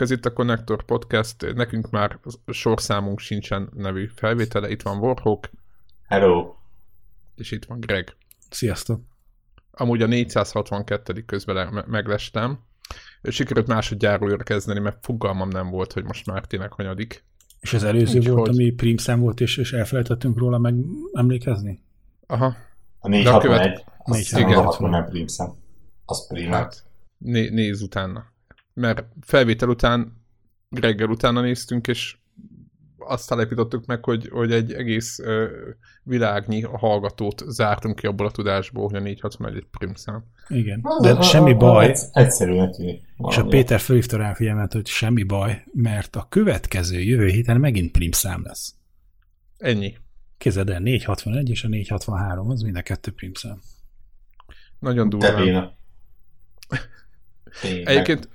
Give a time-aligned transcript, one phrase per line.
[0.00, 1.54] Sziasztok, ez itt a Connector Podcast.
[1.54, 4.70] Nekünk már sorszámunk sincsen nevű felvétele.
[4.70, 5.50] Itt van Warhawk.
[6.06, 6.54] Hello.
[7.36, 8.16] És itt van Greg.
[8.50, 9.00] Sziasztok.
[9.70, 11.22] Amúgy a 462.
[11.22, 12.58] közben meglestem.
[13.22, 17.24] Sikerült másodjáról kezdeni, mert fogalmam nem volt, hogy most már tényleg hanyadik.
[17.60, 18.58] És az előző Úgy, volt, hogy...
[18.58, 20.74] ami prímszám volt, és, és elfelejtettünk róla meg
[21.12, 21.82] emlékezni?
[22.26, 22.56] Aha.
[22.98, 23.84] A 461.
[23.98, 25.54] A 461 nem prímszám.
[26.04, 26.58] Az primát.
[26.58, 26.84] Hát,
[27.18, 28.29] né- néz utána
[28.80, 30.24] mert felvétel után,
[30.70, 32.16] reggel utána néztünk, és
[32.98, 35.46] azt állapítottuk meg, hogy, hogy egy egész ö,
[36.02, 40.24] világnyi hallgatót zártunk ki abból a tudásból, hogy a 461 egy primszám.
[40.48, 41.94] Igen, de a, semmi baj.
[42.12, 43.02] Egyszerű neki.
[43.28, 47.90] És a Péter felhívta rá figyelmet, hogy semmi baj, mert a következő jövő héten megint
[47.90, 48.74] primszám lesz.
[49.58, 49.96] Ennyi.
[50.38, 53.60] Kézed el, 461 és a 463, az mind a kettő primszám.
[54.78, 55.76] Nagyon durva.
[57.84, 58.28] Egyébként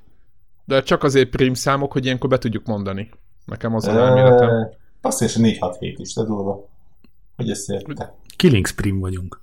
[0.66, 3.10] de csak azért prim számok, hogy ilyenkor be tudjuk mondani.
[3.44, 4.68] Nekem az az elméletem.
[5.00, 6.68] Azt és a 467 is, de durva.
[7.36, 8.14] Hogy ezt érte.
[8.36, 9.40] Killings prim vagyunk.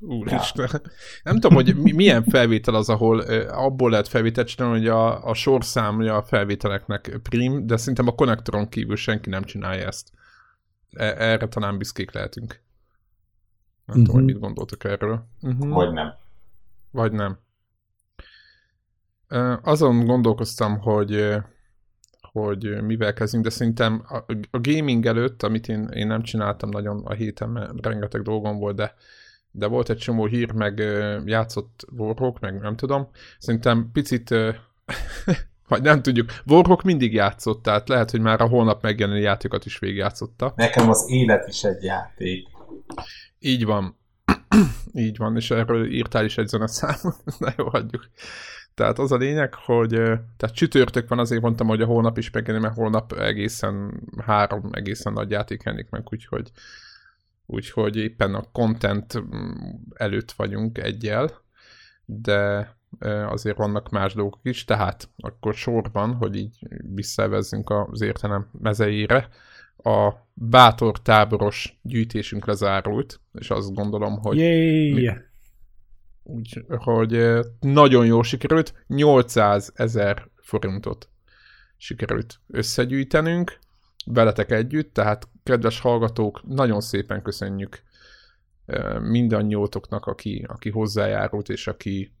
[0.00, 0.68] Úristen.
[0.72, 0.80] Ja.
[1.22, 6.16] Nem tudom, hogy milyen felvétel az, ahol abból lehet felvételt csinálni, hogy a, a sorszámja
[6.16, 10.10] a felvételeknek prim, de szerintem a konnektoron kívül senki nem csinálja ezt.
[10.90, 12.60] E, erre talán büszkék lehetünk.
[13.84, 14.04] Nem uh-huh.
[14.04, 14.32] tudom, hogy mhm.
[14.32, 15.26] mit gondoltok erről.
[15.42, 15.68] Uh-huh.
[15.68, 16.14] Vagy nem.
[16.90, 17.38] Vagy nem.
[19.62, 21.36] Azon gondolkoztam, hogy
[22.40, 24.16] hogy mivel kezdünk, de szerintem a,
[24.50, 28.76] a gaming előtt, amit én, én nem csináltam nagyon a héten, mert rengeteg dolgom volt,
[28.76, 28.94] de,
[29.50, 30.78] de volt egy csomó hír, meg
[31.24, 33.08] játszott Warhawk, meg nem tudom.
[33.38, 34.34] Szerintem picit,
[35.68, 39.78] vagy nem tudjuk, Warhawk mindig játszott, tehát lehet, hogy már a holnap megjelenő játékokat is
[39.78, 40.52] végigjátszotta.
[40.56, 42.48] Nekem az élet is egy játék.
[43.38, 43.96] Így van.
[44.92, 47.16] Így van, és erről írtál is egy zeneszámot.
[47.38, 48.08] Na jó, hagyjuk.
[48.76, 49.88] Tehát az a lényeg, hogy
[50.36, 55.12] tehát csütörtök van, azért mondtam, hogy a holnap is megjelenik, mert holnap egészen három egészen
[55.12, 56.50] nagy játék jelenik meg, úgyhogy,
[57.46, 59.50] úgyhogy éppen a content mm,
[59.94, 61.30] előtt vagyunk egyel,
[62.04, 62.74] de
[63.28, 66.58] azért vannak más dolgok is, tehát akkor sorban, hogy így
[66.94, 69.28] visszavezzünk az értelem mezeire,
[69.76, 74.92] a bátor táboros gyűjtésünk lezárult, és azt gondolom, hogy Yay!
[74.92, 75.10] Mi,
[76.26, 81.08] úgyhogy nagyon jó sikerült, 800 ezer forintot
[81.76, 83.58] sikerült összegyűjtenünk
[84.06, 87.82] veletek együtt, tehát kedves hallgatók, nagyon szépen köszönjük
[89.00, 92.12] mindannyiótoknak, aki, aki hozzájárult, és aki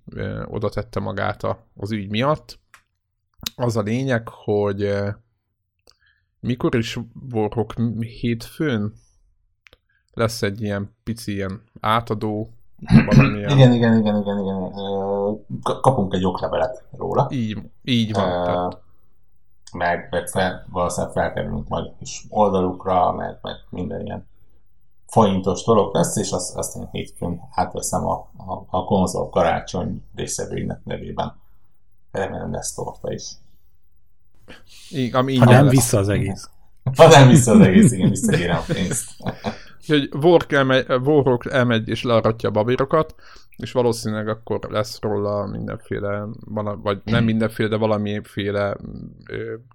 [0.44, 1.42] oda tette magát
[1.74, 2.58] az ügy miatt.
[3.56, 4.94] Az a lényeg, hogy
[6.40, 8.92] mikor is vorok hétfőn
[10.10, 12.55] lesz egy ilyen pici ilyen átadó
[13.06, 13.50] valamilyen...
[13.50, 14.72] igen, igen, igen, igen, igen.
[15.80, 17.28] Kapunk egy oklevelet róla.
[17.30, 18.66] Így, így van.
[18.66, 18.72] Uh,
[19.72, 24.28] meg, meg fel, valószínűleg felkerülünk majd is oldalukra, meg, meg minden ilyen
[25.06, 30.80] forintos dolog lesz, és azt, azt én hétfőn átveszem a, a, a konzol karácsony részevőinek
[30.84, 31.40] nevében.
[32.10, 33.30] Remélem lesz torta is.
[34.88, 36.50] Igen, ami ha nem vissza az egész.
[36.96, 39.10] Ha nem vissza az egész, igen, visszakérem a pénzt.
[39.80, 43.14] Úgyhogy Warhawk elmegy, Warhawk elmegy és learatja a babírokat,
[43.56, 46.24] és valószínűleg akkor lesz róla mindenféle,
[46.82, 48.76] vagy nem mindenféle, de valamiféle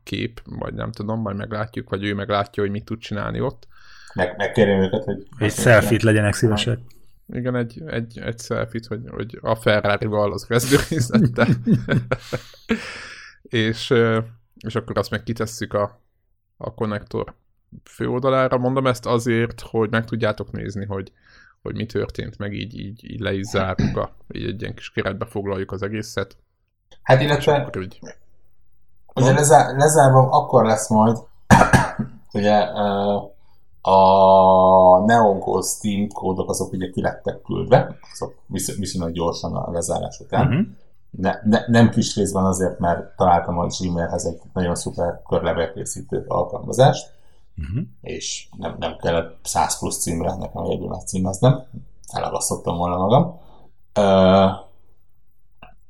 [0.03, 3.67] kép, vagy nem tudom, majd meglátjuk, vagy ő meglátja, hogy mit tud csinálni ott.
[4.13, 5.27] Meg, megkérjem őket, hogy...
[5.37, 6.79] Egy selfie legyenek szívesek.
[7.33, 11.47] Igen, egy, egy, egy selfie hogy, hogy a Ferrari-val az kezdőrészette.
[13.67, 13.93] és,
[14.59, 16.01] és akkor azt meg kitesszük a,
[16.57, 17.33] a konnektor
[17.83, 18.57] főoldalára.
[18.57, 21.11] Mondom ezt azért, hogy meg tudjátok nézni, hogy,
[21.61, 24.91] hogy mi történt, meg így, így, így le is zárjuk, a, így egy ilyen kis
[24.91, 26.37] keretbe foglaljuk az egészet.
[27.01, 27.99] Hát illetve úgy...
[29.15, 31.17] ugye lezár, lezárva akkor lesz majd,
[32.33, 32.57] ugye
[33.81, 38.33] a Neon Steam kódok azok ugye ki lettek küldve, azok
[38.77, 40.47] viszonylag gyorsan a lezárás után.
[40.47, 40.65] Uh-huh.
[41.09, 47.13] Ne, ne, nem kis részben azért, mert találtam a Gmailhez egy nagyon szuper körlevélkészítő alkalmazást,
[47.57, 47.83] uh-huh.
[48.01, 51.63] és nem, nem kellett 100 plusz címre, nekem egyedül címeznem,
[52.07, 53.39] elagasztottam volna magam.
[53.99, 54.69] Uh,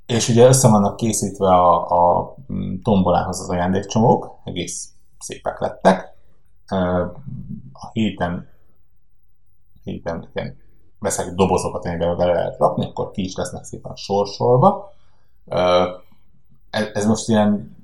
[0.06, 2.36] és ugye össze vannak készítve a, a
[2.84, 6.10] tombolához az ajándékcsomók, egész szépek lettek.
[7.74, 8.48] A héten,
[9.84, 10.58] héten igen,
[11.00, 14.94] veszek dobozokat, amiben bele lehet rakni, akkor ki is lesznek szépen sorsolva.
[16.70, 17.78] Ez, ez most ilyen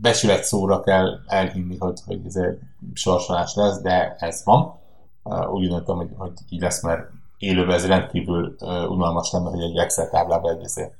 [0.00, 2.58] becsület szóra kell elhinni, hogy, hogy ez egy
[2.92, 4.78] sorsolás lesz, de ez van.
[5.22, 9.60] Uh, úgy gondoltam, hogy, hogy így lesz, mert élőben ez rendkívül uh, unalmas lenne, hogy
[9.60, 10.90] egy Excel táblában egy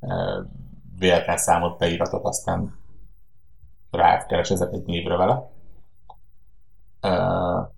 [0.00, 0.46] uh,
[0.98, 2.78] véletlen számot beíratok, aztán
[3.90, 5.50] rákeresezek egy névre vele.
[7.02, 7.68] Uh,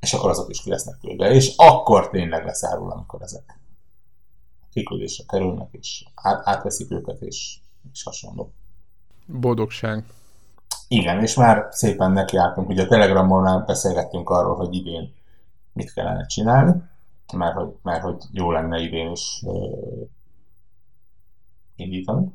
[0.00, 1.30] és akkor azok is ki lesznek küldve.
[1.30, 3.58] És akkor tényleg leszállul, amikor ezek
[4.70, 7.58] kiküldésre kerülnek, és át, átveszik őket, és,
[7.92, 8.52] és hasonló.
[9.32, 10.04] Boldogság.
[10.88, 12.68] Igen, és már szépen nekiálltunk.
[12.68, 15.14] Ugye a Telegramon már beszélgettünk arról, hogy idén
[15.72, 16.82] mit kellene csinálni,
[17.32, 20.08] mert hogy, mert hogy jó lenne idén is uh,
[21.76, 22.32] indítani.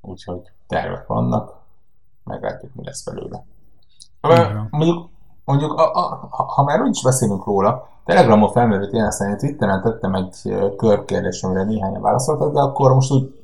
[0.00, 1.56] Úgyhogy tervek vannak,
[2.24, 3.44] meglátjuk, mi lesz belőle.
[4.22, 4.68] Igen.
[4.70, 5.10] Mondjuk,
[5.44, 9.82] mondjuk a, a, ha, ha már úgy is beszélünk róla, Telegramon felmerült ilyen szerint Twitteren
[9.82, 10.36] tettem egy
[10.76, 13.37] körkérdést, amire néhányan válaszoltak, de akkor most úgy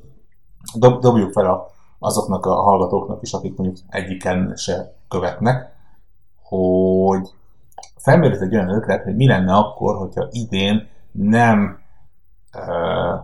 [0.73, 5.73] dob, dobjuk fel a, azoknak a hallgatóknak is, akik mondjuk egyiken se követnek,
[6.41, 7.29] hogy
[7.95, 11.79] felmerült egy olyan ötlet, hogy mi lenne akkor, hogyha idén nem
[12.53, 13.19] uh,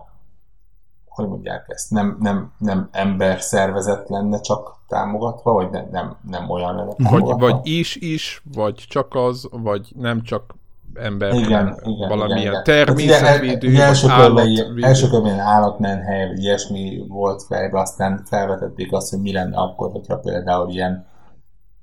[1.14, 6.50] hogy mondják ezt, nem, nem, nem ember szervezet lenne csak támogatva, vagy nem, nem, nem
[6.50, 7.36] olyan lenne támogatva.
[7.36, 10.54] Vagy, vagy is, is, vagy csak az, vagy nem csak
[10.94, 14.82] ember, igen, igen, valamilyen igen, természetvédő, ugye, első állatvédő.
[14.82, 20.18] Első körben állatmenhely, vagy ilyesmi volt fejbe, aztán felvetették azt, hogy mi lenne akkor, hogyha
[20.18, 21.06] például ilyen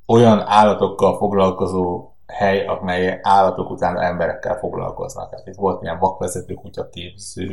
[0.06, 5.29] olyan állatokkal foglalkozó hely, amely állatok után emberekkel foglalkoznak.
[5.29, 7.44] Tehát itt volt ilyen vakvezető kutyaképző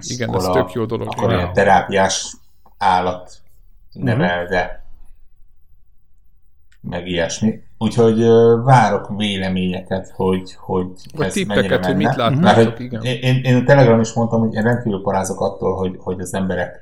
[0.00, 1.08] Igen, ez tök jó dolog.
[1.10, 2.36] Akkor ilyen terápiás
[2.78, 3.32] állat
[3.92, 4.84] nevelve,
[6.80, 7.62] meg ilyesmi.
[7.84, 8.24] Úgyhogy
[8.64, 10.86] várok véleményeket, hogy, hogy
[11.16, 13.02] Vagy ez tippeket, hogy mit látnátok, igen.
[13.02, 16.34] Én, én, én a Telegram is mondtam, hogy én rendkívül parázok attól, hogy, hogy az
[16.34, 16.80] emberek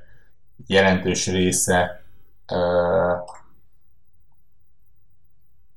[0.66, 2.02] jelentős része
[2.52, 3.30] uh,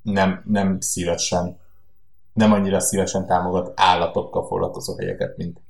[0.02, 1.56] nem, nem szívesen
[2.36, 5.60] nem annyira szívesen támogat állatokkal foglalkozó helyeket, mint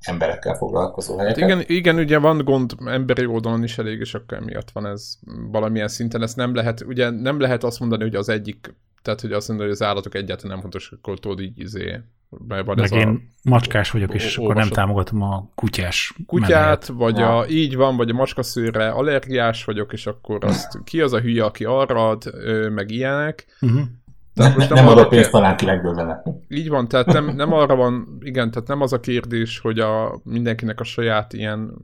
[0.00, 1.40] emberekkel foglalkozó helyeket.
[1.40, 5.18] Hát igen, igen, ugye van gond emberi oldalon is elég, és akkor miatt van ez
[5.50, 6.22] valamilyen szinten.
[6.22, 9.68] Ezt nem lehet, ugye nem lehet azt mondani, hogy az egyik, tehát hogy azt mondani,
[9.68, 12.00] hogy az állatok egyáltalán nem fontos, akkor tudod így izé,
[12.48, 16.52] mert van Meg ez én a, macskás vagyok, és akkor nem támogatom a kutyás Kutyát,
[16.52, 16.86] menet.
[16.86, 21.20] vagy a, így van, vagy a macskaszőre allergiás vagyok, és akkor azt ki az a
[21.20, 22.34] hülye, aki arra ad,
[22.70, 23.46] meg ilyenek.
[23.60, 23.80] Uh-huh.
[24.34, 26.22] Tehát most nem, nem adok pénzt talán ki legbőlene.
[26.48, 30.20] Így van, tehát nem, nem arra van, igen, tehát nem az a kérdés, hogy a,
[30.24, 31.74] mindenkinek a saját ilyen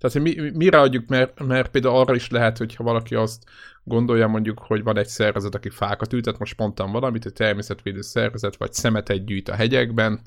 [0.00, 3.44] tehát, hogy mi, mire adjuk, mert, mert például arra is lehet, hogyha valaki azt
[3.84, 8.56] gondolja mondjuk, hogy van egy szervezet, aki fákat ültet, most mondtam valamit, egy természetvédő szervezet,
[8.56, 10.20] vagy szemetet gyűjt a hegyekben,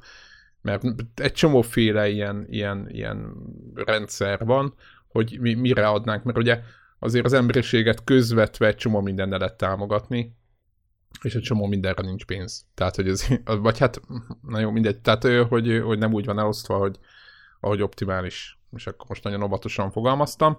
[0.61, 0.83] mert
[1.15, 3.33] egy csomóféle ilyen, ilyen, ilyen
[3.73, 4.73] rendszer van,
[5.07, 6.61] hogy mi, mire adnánk, mert ugye
[6.99, 10.35] azért az emberiséget közvetve egy csomó mindennel lehet támogatni,
[11.21, 12.65] és egy csomó mindenre nincs pénz.
[12.73, 14.01] Tehát, hogy ez, vagy hát,
[14.41, 16.99] na jó, mindegy, tehát, hogy, hogy nem úgy van elosztva, hogy
[17.59, 20.57] ahogy optimális, és akkor most nagyon óvatosan fogalmaztam.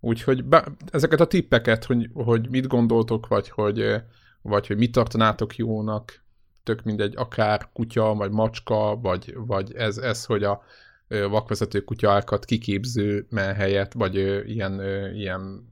[0.00, 3.94] Úgyhogy be, ezeket a tippeket, hogy, hogy mit gondoltok, vagy hogy,
[4.42, 6.22] vagy hogy mit tartanátok jónak,
[6.62, 10.62] tök mindegy, akár kutya, vagy macska, vagy, vagy ez, ez, hogy a
[11.08, 14.14] vakvezető kutyákat kiképző helyet, vagy
[14.46, 14.80] ilyen,
[15.14, 15.68] ilyen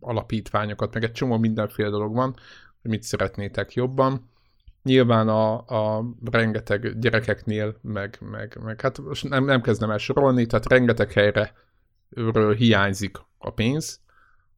[0.00, 2.34] alapítványokat, meg egy csomó mindenféle dolog van,
[2.82, 4.30] hogy mit szeretnétek jobban.
[4.82, 10.68] Nyilván a, a rengeteg gyerekeknél, meg, meg, meg hát nem, nem kezdem el sorolni, tehát
[10.68, 11.52] rengeteg helyre
[12.08, 14.00] őről hiányzik a pénz,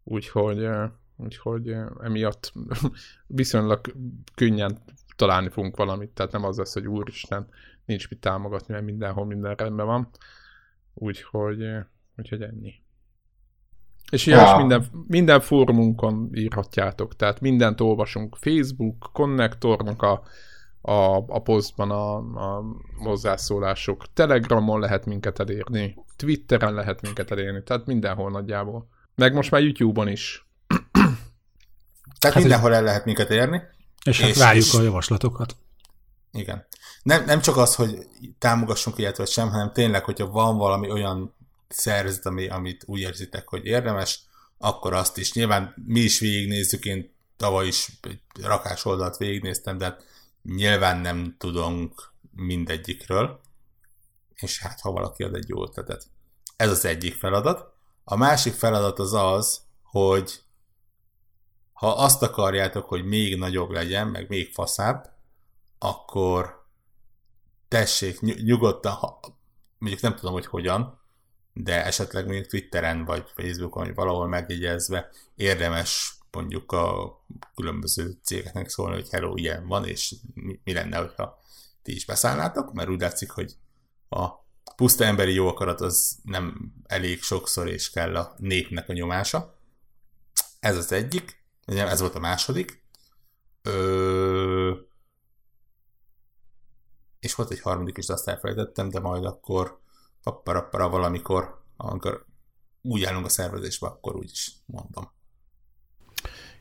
[0.04, 0.68] úgyhogy,
[1.16, 2.52] úgyhogy emiatt
[3.26, 3.80] viszonylag
[4.34, 4.78] könnyen
[5.16, 7.48] találni fogunk valamit, tehát nem az lesz, hogy úristen,
[7.84, 10.08] nincs mit támogatni, mert mindenhol minden rendben van.
[10.94, 11.64] Úgyhogy,
[12.16, 12.74] úgyhogy ennyi.
[14.10, 14.56] És ilyen ja.
[14.56, 18.36] minden, minden fórumunkon írhatjátok, tehát mindent olvasunk.
[18.36, 20.22] Facebook, Connectornak a,
[20.86, 22.64] a, a posztban a, a
[22.98, 24.12] hozzászólások.
[24.12, 28.88] Telegramon lehet minket elérni, Twitteren lehet minket elérni, tehát mindenhol nagyjából.
[29.14, 30.46] Meg most már YouTube-on is.
[32.18, 33.62] Tehát hát mindenhol el lehet minket érni.
[34.04, 34.74] És, hát és várjuk és...
[34.74, 35.56] a javaslatokat.
[36.32, 36.66] Igen.
[37.02, 38.06] Nem, nem csak az, hogy
[38.38, 41.34] támogassunk ilyet vagy sem, hanem tényleg, hogyha van valami olyan
[41.68, 44.20] szerzet, ami, amit úgy érzitek, hogy érdemes,
[44.58, 45.32] akkor azt is.
[45.32, 50.04] Nyilván mi is végignézzük, én tavaly is egy rakás oldalt végignéztem, de hát
[50.46, 53.40] nyilván nem tudunk mindegyikről,
[54.34, 56.06] és hát ha valaki ad egy jó ötletet.
[56.56, 57.74] Ez az egyik feladat.
[58.04, 60.40] A másik feladat az az, hogy
[61.72, 65.12] ha azt akarjátok, hogy még nagyobb legyen, meg még faszább,
[65.78, 66.66] akkor
[67.68, 69.20] tessék nyugodtan, ha,
[69.78, 71.00] mondjuk nem tudom, hogy hogyan,
[71.52, 77.16] de esetleg mondjuk Twitteren vagy Facebookon, vagy valahol megjegyezve érdemes mondjuk a
[77.54, 80.14] különböző cégeknek szólni, hogy hello, ilyen van, és
[80.64, 81.38] mi, lenne, hogyha
[81.82, 83.56] ti is beszállnátok, mert úgy látszik, hogy
[84.08, 84.28] a
[84.76, 89.58] puszta emberi jó akarat az nem elég sokszor, és kell a népnek a nyomása.
[90.60, 92.84] Ez az egyik, ez volt a második.
[93.62, 94.74] Ö...
[97.20, 99.80] És volt egy harmadik is, de azt elfelejtettem, de majd akkor
[100.22, 102.26] papparappara valamikor, amikor
[102.82, 105.15] úgy állunk a szervezésbe, akkor úgy is mondom.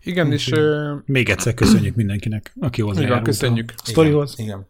[0.05, 0.47] Igen, és...
[0.47, 3.73] Uh, Még egyszer köszönjük mindenkinek, aki hozzá Igen, köszönjük.
[3.75, 4.33] A sztorihoz.
[4.37, 4.67] Igen, igen.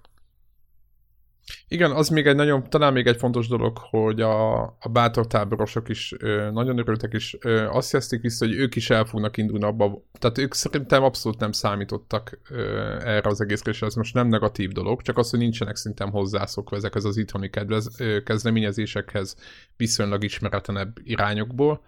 [1.68, 5.90] Igen, az még egy nagyon, talán még egy fontos dolog, hogy a, a bátor táborosok
[5.90, 9.64] is ö, nagyon örültek, és ö, azt jelzték vissza, hogy ők is el fognak indulni
[9.64, 10.04] abba.
[10.20, 12.62] Tehát ők szerintem abszolút nem számítottak ö,
[13.04, 16.76] erre az egészre, és ez most nem negatív dolog, csak az, hogy nincsenek szintem hozzászokva
[16.76, 19.36] ezekhez az itthoni kedvez, ö, kezdeményezésekhez
[19.78, 21.82] viszonylag ismeretlenebb irányokból.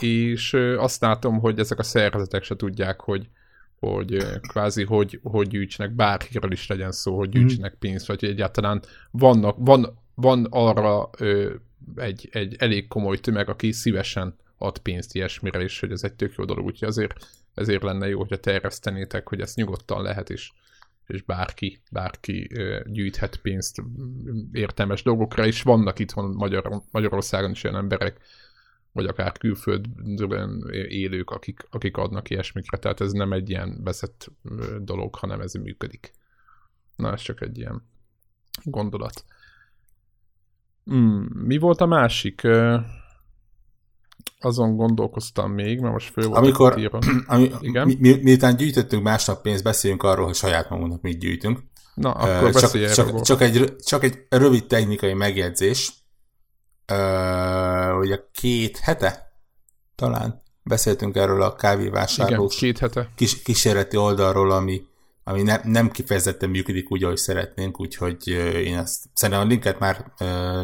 [0.00, 3.28] És azt látom, hogy ezek a szervezetek se tudják, hogy
[3.78, 9.56] hogy kvázi hogy, hogy gyűjtsenek, bárkiről is legyen szó, hogy gyűjtsenek pénzt, vagy egyáltalán vannak,
[9.58, 11.54] van, van arra ö,
[11.96, 16.34] egy, egy elég komoly tömeg, aki szívesen ad pénzt ilyesmire, és hogy ez egy tök
[16.36, 20.52] jó dolog, úgyhogy azért, ezért lenne jó, hogyha terjesztenétek, hogy ezt nyugodtan lehet is
[21.06, 22.50] és bárki, bárki
[22.86, 23.82] gyűjthet pénzt
[24.52, 28.20] értelmes dolgokra, és vannak itthon Magyar, Magyarországon is olyan emberek,
[28.94, 32.78] vagy akár külföldön élők, akik, akik adnak ilyesmikre.
[32.78, 34.30] Tehát ez nem egy ilyen veszett
[34.78, 36.12] dolog, hanem ez működik.
[36.96, 37.82] Na, ez csak egy ilyen
[38.62, 39.24] gondolat.
[40.84, 42.42] Hmm, mi volt a másik?
[44.38, 46.90] Azon gondolkoztam még, mert most föl volt Amikor,
[47.26, 47.86] ami, Igen?
[47.86, 51.62] Mi, mi, miután gyűjtöttünk másnap pénzt, beszéljünk arról, hogy saját magunknak mit gyűjtünk.
[51.94, 56.03] Na, akkor uh, csak, csak, csak, egy, csak egy rövid technikai megjegyzés
[56.92, 59.32] uh, ugye két hete
[59.94, 63.08] talán beszéltünk erről a kávévásárló két hete.
[63.14, 64.82] Kis, kísérleti oldalról, ami,
[65.24, 68.28] ami ne, nem kifejezetten működik úgy, ahogy szeretnénk, úgyhogy
[68.64, 70.12] én ezt, szerintem a linket már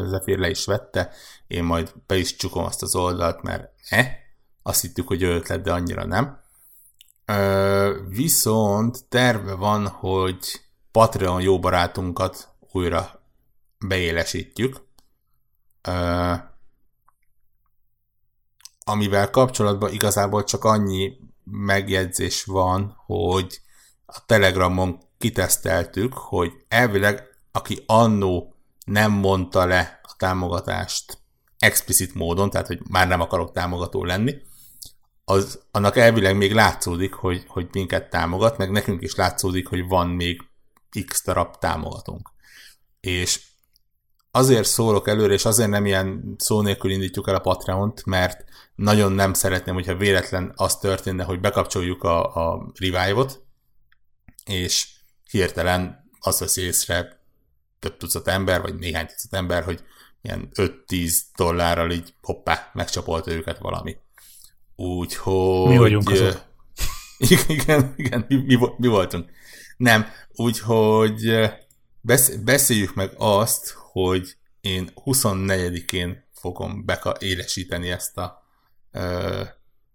[0.05, 1.11] Zephyr le is vette,
[1.47, 4.07] én majd be is csukom azt az oldalt, mert eh,
[4.63, 6.39] azt hittük, hogy ötlet, de annyira nem.
[7.27, 10.61] Uh, viszont terve van, hogy
[10.91, 13.21] Patreon jó barátunkat újra
[13.87, 14.81] beélesítjük,
[18.83, 23.61] amivel kapcsolatban igazából csak annyi megjegyzés van, hogy
[24.05, 31.17] a Telegramon kiteszteltük, hogy elvileg aki annó nem mondta le a támogatást
[31.57, 34.35] explicit módon, tehát hogy már nem akarok támogató lenni,
[35.25, 40.07] az, annak elvileg még látszódik, hogy, hogy minket támogat, meg nekünk is látszódik, hogy van
[40.07, 40.41] még
[41.05, 42.29] x darab támogatónk.
[42.99, 43.41] És
[44.31, 48.43] azért szólok előre, és azért nem ilyen szó nélkül indítjuk el a Patreon-t, mert
[48.75, 53.43] nagyon nem szeretném, hogyha véletlen az történne, hogy bekapcsoljuk a, a revive-ot,
[54.45, 54.87] és
[55.29, 57.19] hirtelen azt veszi észre
[57.79, 59.83] több tucat ember, vagy néhány tucat ember, hogy
[60.21, 63.97] ilyen 5-10 dollárral így hoppá, megcsapolta őket valami.
[64.75, 65.69] Úgyhogy...
[65.69, 66.41] Mi vagyunk azok.
[67.47, 69.29] Igen, igen, mi, mi, mi voltunk.
[69.77, 71.49] Nem, úgyhogy
[72.43, 76.85] beszéljük meg azt, hogy én 24-én fogom
[77.19, 78.43] élesíteni ezt a
[78.91, 79.41] ö,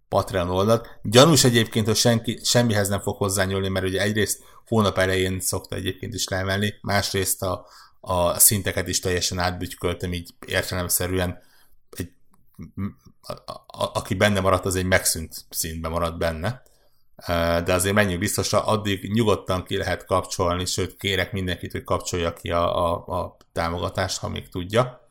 [0.09, 0.99] Patreon oldalt.
[1.03, 6.13] Gyanús egyébként, hogy senki, semmihez nem fog hozzányúlni, mert ugye egyrészt hónap elején szokta egyébként
[6.13, 7.65] is leemelni, másrészt a,
[7.99, 11.39] a szinteket is teljesen átbütyköltem, így értelemszerűen
[11.89, 12.11] egy,
[13.21, 16.63] a, a, a, aki benne maradt, az egy megszűnt szintben maradt benne
[17.63, 22.51] de azért menjünk biztosra, addig nyugodtan ki lehet kapcsolni, sőt kérek mindenkit, hogy kapcsolja ki
[22.51, 25.09] a, a, a támogatást, ha még tudja.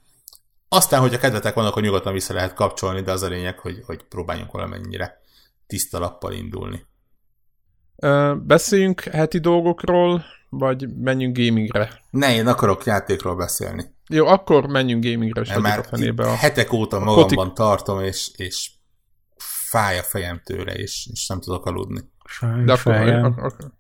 [0.69, 3.83] Aztán, hogy a kedvetek vannak, akkor nyugodtan vissza lehet kapcsolni, de az a lényeg, hogy,
[3.87, 5.21] hogy próbáljunk valamennyire
[5.67, 6.87] tiszta lappal indulni.
[8.37, 12.03] beszéljünk heti dolgokról, vagy menjünk gamingre?
[12.11, 13.85] Ne, én akarok játékról beszélni.
[14.09, 16.25] Jó, akkor menjünk gamingre, és a fenébe.
[16.25, 16.35] A...
[16.35, 17.53] Hetek óta magamban kotik...
[17.53, 18.71] tartom, és, és
[19.69, 22.01] fáj a fejem tőle, és, és nem tudok aludni.
[22.25, 23.75] Fáj De akkor, akkor,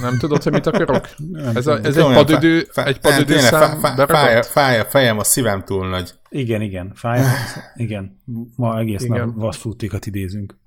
[0.00, 1.08] nem tudod, hogy mit akarok?
[1.54, 4.84] Ez, a, ez egy padüdő, fá, egy padüdő nem, szám fá, fá, fáj, fáj a
[4.84, 6.12] fejem, a szívem túl nagy.
[6.28, 7.20] Igen, igen, fáj.
[7.74, 8.22] igen,
[8.56, 9.26] ma egész igen.
[9.26, 10.60] nap vasszfruttikat idézünk.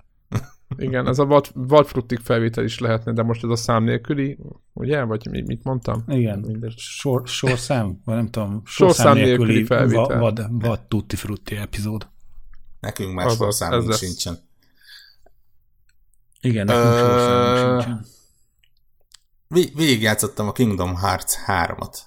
[0.76, 4.38] Igen, ez a vadfruttik felvétel is lehetne, de most ez a szám nélküli,
[4.72, 5.02] ugye?
[5.02, 6.04] Vagy mi, mit mondtam?
[6.06, 6.74] Igen, Mindegy.
[6.76, 10.18] Sor, sorszám, vagy nem tudom, sorszám, sorszám nélküli, nélküli felvétel.
[10.18, 12.08] Vad, vad tutti frutti epizód.
[12.86, 14.38] Nekünk más Azaz, sorszámunk sincsen.
[16.40, 16.98] Igen, nekünk Ö...
[16.98, 18.06] sorszámunk sincsen.
[19.74, 21.98] Végigjátszottam a Kingdom Hearts 3-at.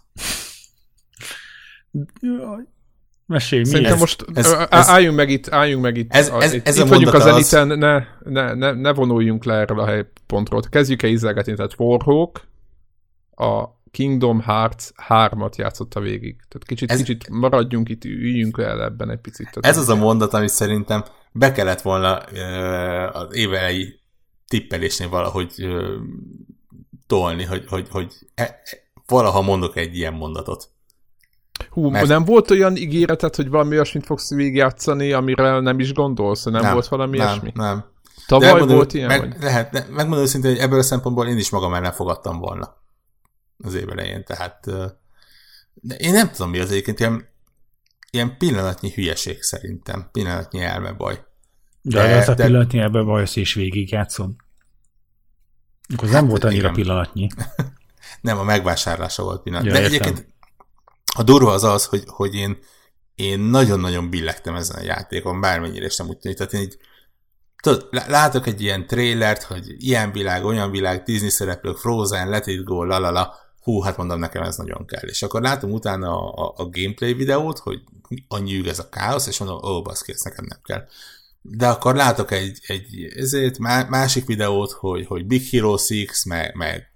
[3.25, 3.99] Mesélj, mi Szerintem ez?
[3.99, 6.13] most ez, ez, álljunk meg itt, álljunk meg itt.
[6.13, 9.79] Ez, ez, itt, ez itt vagyunk az eliten, ne, ne, ne, ne vonuljunk le erről
[9.79, 10.61] a helypontról.
[10.69, 12.47] Kezdjük el izzelgetni, tehát Warhawk,
[13.35, 16.35] a Kingdom Hearts 3-at játszotta végig.
[16.35, 19.45] Tehát kicsit, ez, kicsit maradjunk itt, üljünk el ebben egy picit.
[19.45, 22.15] Tehát ez az a mondat, ami szerintem be kellett volna
[23.11, 23.99] az évelei
[24.47, 25.67] tippelésnél valahogy
[27.07, 28.59] tolni, hogy, hogy, hogy e, e,
[29.07, 30.69] valaha mondok egy ilyen mondatot.
[31.69, 32.07] Hú, Mert...
[32.07, 36.43] nem volt olyan ígéretet, hogy valami olyasmit fogsz végigjátszani, amire nem is gondolsz?
[36.43, 37.51] Nem, nem volt valami nem, ilyesmi?
[37.55, 37.85] Nem,
[38.27, 39.07] Tavaly megmondom, volt ilyen?
[39.07, 39.35] Meg, vagy?
[39.41, 42.78] lehet, megmondom őszintén, hogy ebből a szempontból én is magam el nem fogadtam volna
[43.63, 44.65] az év elején, tehát
[45.81, 47.27] de én nem tudom mi az egyébként, ilyen,
[48.11, 51.23] ilyen pillanatnyi hülyeség szerintem, pillanatnyi elmebaj.
[51.81, 54.35] De, de, ez a pillanatnyi elmebaj, ezt is végigjátszom.
[55.93, 56.73] Akkor hát, nem volt annyira igen.
[56.73, 57.27] pillanatnyi.
[58.21, 59.73] nem, a megvásárlása volt pillanatnyi.
[59.73, 60.27] Ja, de egyébként
[61.15, 62.57] a durva az az, hogy, hogy én,
[63.15, 66.37] én nagyon-nagyon billegtem ezen a játékon, bármennyire is nem úgy tűnik.
[66.37, 66.77] Tehát én így,
[67.61, 72.63] tudod, látok egy ilyen trélert, hogy ilyen világ, olyan világ, Disney szereplők, Frozen, Let It
[72.63, 75.09] Go, lalala, hú, hát mondom, nekem ez nagyon kell.
[75.09, 77.79] És akkor látom utána a, a, a gameplay videót, hogy
[78.27, 80.85] annyi üg ez a káosz, és mondom, ó, oh, baszki, ez nekem nem kell.
[81.41, 83.57] De akkor látok egy, egy ezért
[83.89, 85.87] másik videót, hogy, hogy Big Hero 6,
[86.25, 86.93] meg, meg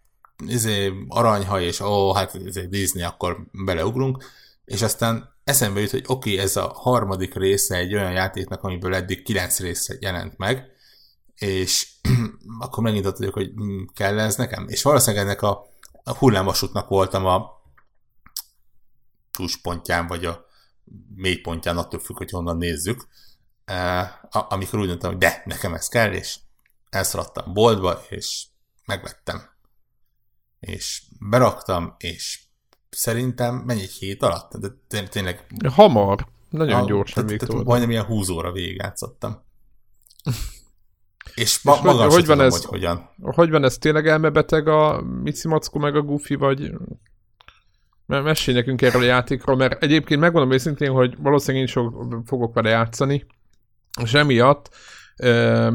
[0.47, 4.23] izé, aranyhaj, és ó, hát izé, Disney, akkor beleugrunk,
[4.65, 8.95] és aztán eszembe jut, hogy oké, okay, ez a harmadik része egy olyan játéknak, amiből
[8.95, 10.71] eddig kilenc része jelent meg,
[11.35, 11.87] és
[12.59, 15.72] akkor megint ott vagyok, hogy hm, kell ez nekem, és valószínűleg ennek a,
[16.03, 17.61] a hullámvasútnak voltam a
[19.31, 20.45] csúcspontján, vagy a
[21.15, 23.07] mélypontján, attól függ, hogy honnan nézzük,
[24.29, 26.39] amikor úgy mondtam, hogy de, nekem ez kell, és
[26.89, 28.45] elszaladtam boltba, és
[28.85, 29.51] megvettem
[30.65, 32.41] és beraktam, és
[32.89, 34.57] szerintem mennyi egy hét alatt?
[34.87, 35.45] De tényleg...
[35.69, 36.27] Hamar.
[36.49, 37.63] Nagyon a, gyorsan végtől.
[37.63, 39.43] Majdnem ilyen 20 óra végigjátszottam.
[41.35, 43.09] És, ma, és maga hogy, hogy van tudom, ez, hogy hogyan.
[43.21, 43.77] Hogy van ez?
[43.77, 46.71] Tényleg elmebeteg a Mici Mackó meg a Goofy, vagy
[48.05, 51.91] mesélj nekünk erről a játékról, mert egyébként megmondom őszintén, hogy valószínűleg én is
[52.25, 53.25] fogok vele játszani,
[54.01, 54.69] és emiatt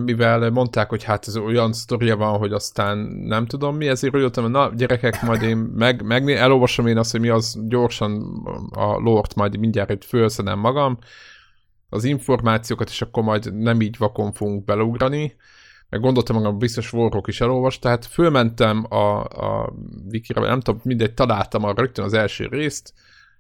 [0.04, 4.20] mivel mondták, hogy hát ez olyan sztoria van, hogy aztán nem tudom mi, ezért úgy
[4.20, 8.98] jöttem, na gyerekek, majd én meg, meg elolvasom én azt, hogy mi az gyorsan a
[8.98, 10.98] lort majd mindjárt itt fölszedem magam,
[11.88, 15.37] az információkat, és akkor majd nem így vakon fogunk beleugrani,
[15.88, 19.72] meg gondoltam magam, biztos Warrock is elolvas, tehát fölmentem a, a
[20.11, 22.92] wikira, nem tudom, mindegy, találtam a rögtön az első részt,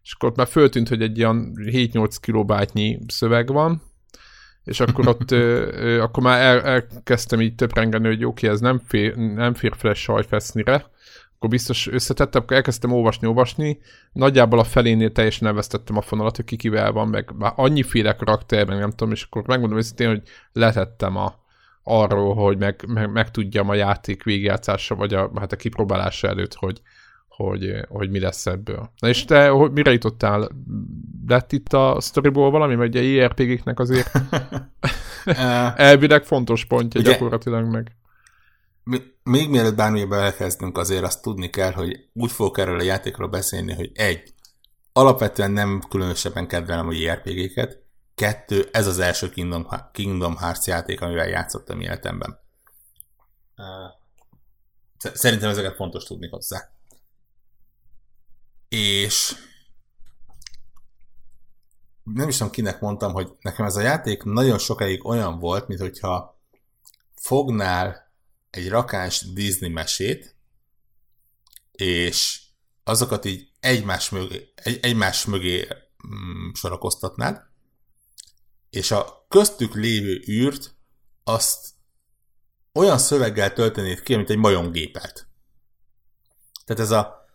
[0.02, 3.82] és akkor ott már föltűnt, hogy egy ilyen 7-8 kilobátnyi szöveg van,
[4.64, 8.60] és akkor ott ö, ö, akkor már el, elkezdtem így töprengeni, hogy oké, okay, ez
[8.60, 10.90] nem fér, nem fér fel sajfesznire,
[11.38, 13.78] akkor biztos összetettem, akkor elkezdtem olvasni, olvasni,
[14.12, 18.66] nagyjából a felénél teljesen elvesztettem a fonalat, hogy ki kivel van, meg már annyiféle karakter,
[18.66, 20.22] meg nem tudom, és akkor megmondom őszintén, hogy
[20.52, 21.34] letettem a,
[21.82, 26.54] arról, hogy meg, meg, meg tudjam a játék végigjátszása, vagy a, hát a kipróbálása előtt,
[26.54, 26.80] hogy,
[27.28, 28.90] hogy, hogy mi lesz ebből.
[28.98, 30.48] Na és te hogy, mire jutottál?
[31.26, 34.10] Lett itt a storyból valami, mert ugye IRPG-knek azért
[35.76, 37.96] elvileg fontos pontja ugye, gyakorlatilag meg.
[39.28, 43.74] Még mielőtt bármilyenbe elkezdünk, azért azt tudni kell, hogy úgy fogok erről a játékról beszélni,
[43.74, 44.34] hogy egy,
[44.92, 47.82] alapvetően nem különösebben kedvelem a JRPG-ket,
[48.14, 52.38] kettő, ez az első Kingdom, Kingdom Hearts játék, amivel játszottam életemben.
[54.98, 56.70] Szerintem ezeket fontos tudni hozzá.
[58.68, 59.34] És
[62.02, 65.80] nem is tudom kinek mondtam, hogy nekem ez a játék nagyon sokáig olyan volt, mint
[65.80, 66.40] hogyha
[67.14, 68.07] fognál
[68.58, 70.36] egy rakás Disney mesét,
[71.72, 72.40] és
[72.84, 75.68] azokat így egymás mögé, egy, egymás mögé
[76.06, 77.42] mm, sorakoztatnád,
[78.70, 80.74] és a köztük lévő űrt
[81.24, 81.68] azt
[82.72, 85.28] olyan szöveggel töltenéd ki, mint egy majomgépet.
[86.64, 87.26] Tehát ez a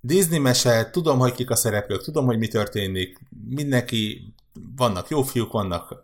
[0.00, 3.18] Disney mese, tudom, hogy kik a szereplők, tudom, hogy mi történik,
[3.48, 4.34] mindenki,
[4.76, 5.94] vannak jó fiúk, vannak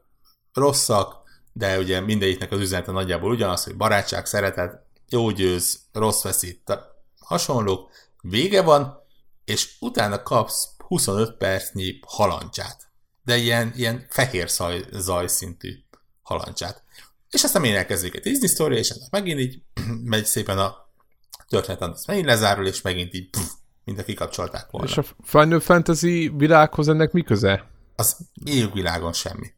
[0.52, 1.25] rosszak,
[1.56, 6.78] de ugye mindegyiknek az üzenete nagyjából ugyanaz, hogy barátság, szeretet, jó győz, rossz veszít,
[7.20, 7.90] hasonlók,
[8.20, 9.02] vége van,
[9.44, 12.88] és utána kapsz 25 percnyi halancsát.
[13.24, 15.84] De ilyen, ilyen fehér zaj, zaj szintű
[16.22, 16.82] halancsát.
[17.30, 19.62] És aztán én elkezdjük egy Disney story, és megint így
[20.12, 20.88] megy szépen a
[21.48, 23.50] történet, az megint lezárul, és megint így pff,
[23.84, 24.88] mint a kikapcsolták volna.
[24.88, 27.70] És a Final Fantasy világhoz ennek mi köze?
[27.94, 28.16] Az
[28.72, 29.54] világon semmi.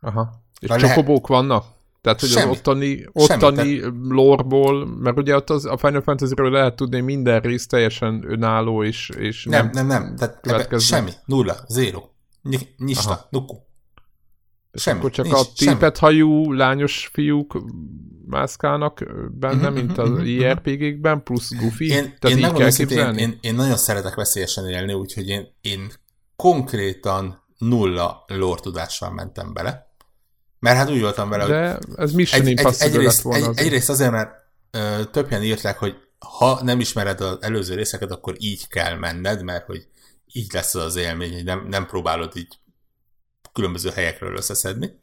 [0.00, 0.44] Aha.
[0.60, 1.46] És Már csokobók lehet...
[1.46, 1.64] vannak?
[2.00, 2.50] Tehát, hogy semmi.
[2.50, 7.40] az ottani, ottani lórból, mert ugye ott az, a Final Fantasy-ről lehet tudni, hogy minden
[7.40, 10.38] rész teljesen önálló, és, és nem, nem, nem, nem.
[10.42, 12.02] Tehát semmi, nulla, zéro,
[12.76, 13.56] nyista, nuku.
[14.72, 17.62] Semmi, akkor csak nincs, a tépet hajú lányos fiúk
[18.26, 21.88] mászkálnak benne, uh-huh, mint az uh-huh, IRPG-kben, plusz Goofy.
[21.88, 23.20] Én, Tehát én, így kell képzelni?
[23.20, 25.92] Én, én nagyon szeretek veszélyesen élni, úgyhogy én, én
[26.36, 29.85] konkrétan nulla lore tudással mentem bele.
[30.66, 31.84] Mert hát úgy voltam vele, De hogy...
[31.96, 34.30] ez Mission egy, egy, egyrészt, volna egy, egyrészt azért, mert
[34.70, 39.66] ö, többen írták, hogy ha nem ismered az előző részeket, akkor így kell menned, mert
[39.66, 39.88] hogy
[40.32, 42.58] így lesz az, az élmény, hogy nem, nem próbálod így
[43.52, 45.00] különböző helyekről összeszedni.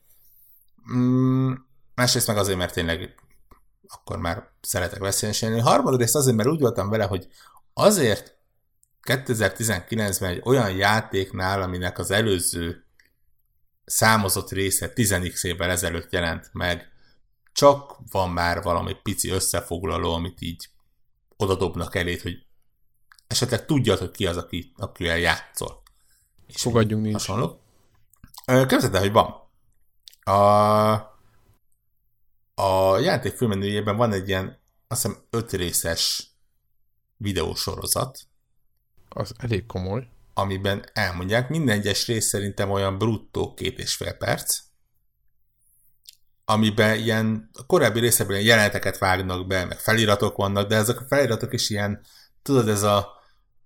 [0.94, 1.54] Mm,
[1.96, 3.16] másrészt meg azért, mert tényleg
[3.88, 5.62] akkor már szeretek veszélyesen.
[5.62, 7.28] Harmadrészt azért, mert úgy voltam vele, hogy
[7.74, 8.36] azért
[9.04, 12.86] 2019-ben egy olyan játéknál, aminek az előző
[13.86, 16.92] számozott része 10 évvel ezelőtt jelent meg,
[17.54, 20.70] csak van már valami pici összefoglaló, amit így
[21.38, 22.46] oda dobnak elét, hogy
[23.28, 25.82] esetleg tudjad, hogy ki az, aki, akivel játszol.
[26.48, 27.14] És Fogadjunk nincs.
[27.16, 27.62] Hasonló.
[28.46, 29.42] Képzeld el, hogy van.
[30.36, 30.42] A,
[32.62, 36.32] a játék főmenüjében van egy ilyen, azt hiszem, öt részes
[37.18, 38.20] videósorozat.
[39.10, 40.13] Az elég komoly.
[40.34, 44.60] Amiben elmondják, minden egyes rész szerintem olyan bruttó két és fél perc,
[46.46, 51.06] amiben ilyen a korábbi részekben ilyen jeleneteket vágnak be, meg feliratok vannak, de ezek a
[51.08, 52.02] feliratok is ilyen,
[52.42, 53.22] tudod, ez a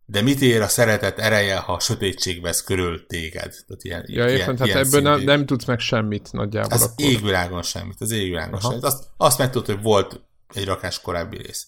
[0.10, 3.56] de mit ér a szeretet ereje, ha a sötétség vesz körül téged?
[3.68, 6.72] Tehát ilyen, ja, ilyen, hát ilyen ebből nem, nem tudsz meg semmit nagyjából.
[6.72, 7.06] Az akkor.
[7.06, 8.70] égvilágon semmit, az égvilágon Aha.
[8.70, 8.84] semmit.
[8.84, 10.22] Azt, azt megtudod, hogy volt
[10.54, 11.68] egy rakás korábbi rész.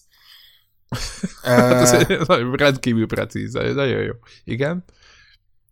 [1.42, 4.12] Hát ez rendkívül precíz, nagyon jó.
[4.44, 4.84] Igen.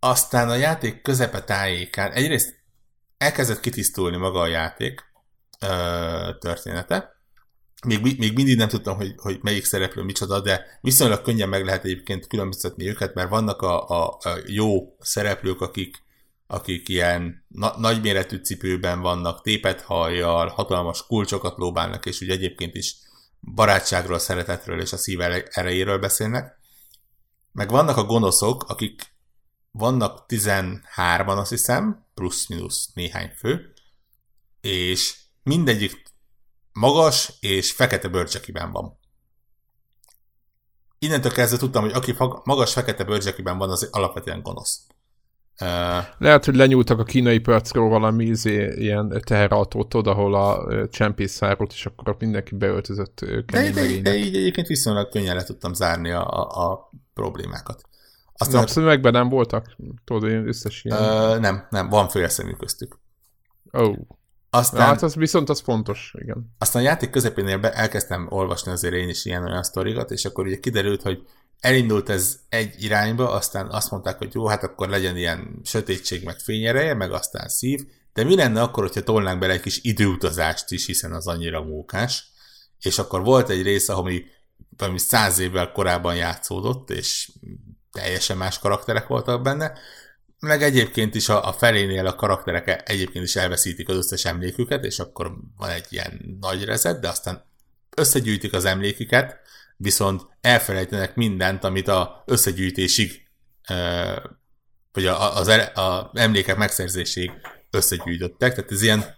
[0.00, 2.54] Aztán a játék közepe tájékán egyrészt
[3.18, 5.04] elkezdett kitisztulni maga a játék
[5.61, 5.68] ö,
[6.38, 7.18] története,
[7.87, 11.85] még, még mindig nem tudtam, hogy, hogy melyik szereplő micsoda, de viszonylag könnyen meg lehet
[11.85, 16.02] egyébként különböztetni őket, mert vannak a, a, a jó szereplők, akik,
[16.46, 22.94] akik ilyen na, nagyméretű cipőben vannak, tépet hajjal, hatalmas kulcsokat lóbálnak, és úgy egyébként is
[23.40, 25.20] barátságról, szeretetről és a szív
[25.51, 26.59] erejéről beszélnek.
[27.53, 29.16] Meg vannak a gonoszok, akik
[29.70, 33.72] vannak 13-an, azt hiszem, plusz-minusz néhány fő,
[34.61, 36.03] és mindegyik
[36.72, 38.98] magas és fekete bőrcsekiben van.
[40.98, 44.87] Innentől kezdve tudtam, hogy aki magas fekete bőrcsekiben van, az alapvetően gonosz.
[46.18, 51.73] Lehet, hogy lenyúltak a kínai percről valami izé, ilyen teherautót oda, ahol a csempész szárult,
[51.73, 56.11] és akkor mindenki beöltözött kemény de, de, de, így egyébként viszonylag könnyen le tudtam zárni
[56.11, 57.83] a, a, a problémákat.
[58.33, 59.77] Aztán, Napszemekben nem voltak?
[60.05, 60.99] Tudod, én összes ilyen...
[60.99, 62.99] Uh, nem, nem, van félszemű köztük.
[63.79, 63.83] Ó.
[63.83, 63.97] Oh.
[64.51, 66.55] Aztán, hát az viszont az fontos, igen.
[66.59, 70.47] Aztán a játék közepénél be elkezdtem olvasni azért én is ilyen olyan sztorikat, és akkor
[70.47, 71.23] ugye kiderült, hogy
[71.61, 76.38] elindult ez egy irányba, aztán azt mondták, hogy jó, hát akkor legyen ilyen sötétség, meg
[76.38, 77.81] fényereje, meg aztán szív,
[78.12, 82.31] de mi lenne akkor, hogyha tolnánk bele egy kis időutazást is, hiszen az annyira mókás,
[82.81, 84.25] és akkor volt egy rész, ami
[84.77, 87.31] valami száz évvel korábban játszódott, és
[87.92, 89.73] teljesen más karakterek voltak benne,
[90.40, 94.99] meg egyébként is a, a felénél a karakterek egyébként is elveszítik az összes emléküket, és
[94.99, 97.44] akkor van egy ilyen nagy rezet, de aztán
[97.97, 99.40] összegyűjtik az emléküket,
[99.79, 103.29] viszont elfelejtenek mindent, amit a összegyűjtésig,
[104.93, 107.33] vagy az, a emlékek megszerzéséig
[107.71, 108.55] összegyűjtöttek.
[108.55, 109.17] Tehát ez ilyen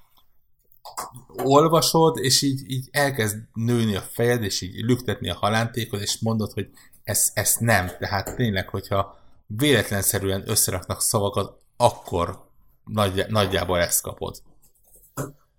[1.37, 6.53] olvasod, és így, így elkezd nőni a fejed, és így lüktetni a halántékot, és mondod,
[6.53, 6.71] hogy
[7.03, 7.91] ez, ez nem.
[7.99, 12.49] Tehát tényleg, hogyha véletlenszerűen összeraknak szavakat, akkor
[12.85, 14.43] nagy, nagyjából ezt kapod.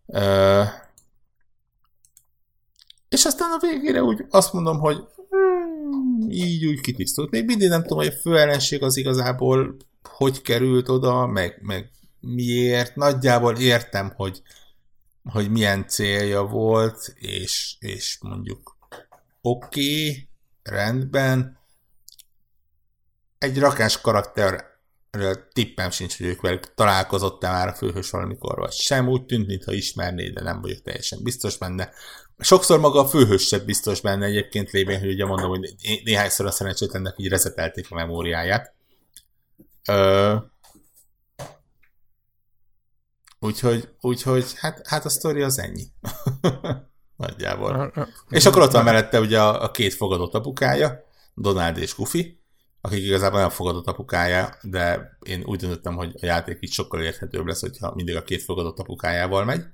[0.06, 0.64] Ö,
[3.12, 4.98] és aztán a végére úgy azt mondom, hogy
[5.30, 7.30] hmm, így úgy kitisztult.
[7.30, 12.96] Még mindig nem tudom, hogy a főellenség az igazából hogy került oda, meg, meg miért.
[12.96, 14.42] Nagyjából értem, hogy,
[15.24, 18.78] hogy milyen célja volt, és, és mondjuk
[19.42, 20.28] oké, okay,
[20.64, 21.60] rendben,
[23.38, 24.66] egy rakás karakter
[25.54, 29.08] tippem sincs, hogy ők velük találkozott már a főhős valamikor, vagy sem.
[29.08, 31.92] Úgy tűnt, mintha ismerné, de nem vagyok teljesen biztos benne.
[32.42, 36.52] Sokszor maga a főhős sem biztos benne egyébként lévén, hogy ugye mondom, hogy néhányszor a
[36.52, 38.74] szerencsétlennek így rezetelték a memóriáját.
[39.88, 40.36] Ö...
[43.40, 45.84] Úgyhogy, úgyhogy hát, hát a sztori az ennyi.
[47.18, 47.94] Nagyjából.
[48.30, 52.42] És akkor ott van mellette ugye a, a két fogadott apukája, Donald és Goofy,
[52.82, 57.46] akik igazából nem fogadott apukája, de én úgy döntöttem, hogy a játék így sokkal érthetőbb
[57.46, 59.66] lesz, hogyha mindig a két fogadott apukájával megy.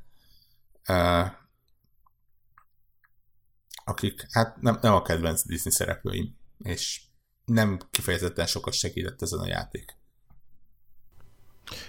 [3.88, 7.02] Akik hát nem, nem a kedvenc Disney szereplőim, és
[7.46, 9.98] nem kifejezetten sokat segített ezen a játék.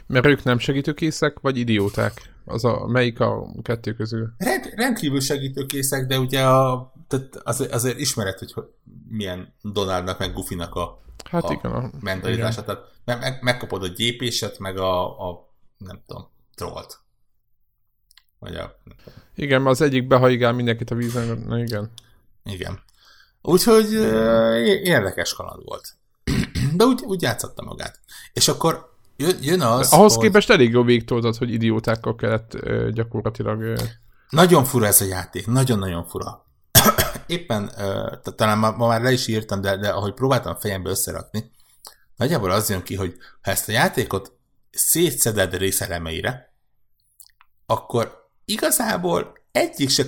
[0.07, 2.35] Mert ők nem segítőkészek, vagy idióták?
[2.45, 4.35] Az a, melyik a kettő közül?
[4.37, 8.65] Rend, rendkívül segítőkészek, de ugye a, tehát azért, azért ismeret, hogy
[9.09, 12.65] milyen Donaldnak, meg Gufinak a, hát a igen, a, mentalitása.
[12.65, 17.01] Tehát meg, meg, megkapod a gyépéset, meg a, a nem tudom, trollt.
[18.39, 18.79] Vagy a...
[19.35, 21.91] Igen, mert az egyik behaigál mindenkit a vízen, na igen.
[22.45, 22.81] Igen.
[23.43, 23.93] Úgyhogy
[24.83, 25.97] érdekes kaland volt.
[26.75, 28.01] De úgy, úgy játszotta magát.
[28.33, 28.97] És akkor
[29.41, 30.25] jön az, Ahhoz hogy...
[30.25, 33.61] képest elég jó végtoltad, hogy idiótákkal kellett uh, gyakorlatilag...
[33.61, 33.79] Uh...
[34.31, 36.47] Nagyon fura ez a játék, nagyon-nagyon fura.
[37.27, 41.51] Éppen, uh, talán ma, ma már le is írtam, de, de ahogy próbáltam fejembe összerakni,
[42.17, 44.33] nagyjából az jön ki, hogy ha ezt a játékot
[44.71, 46.53] szétszeded részelemeire,
[47.67, 48.18] akkor
[48.49, 50.05] igazából egyik se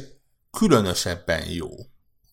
[0.51, 1.69] különösebben jó.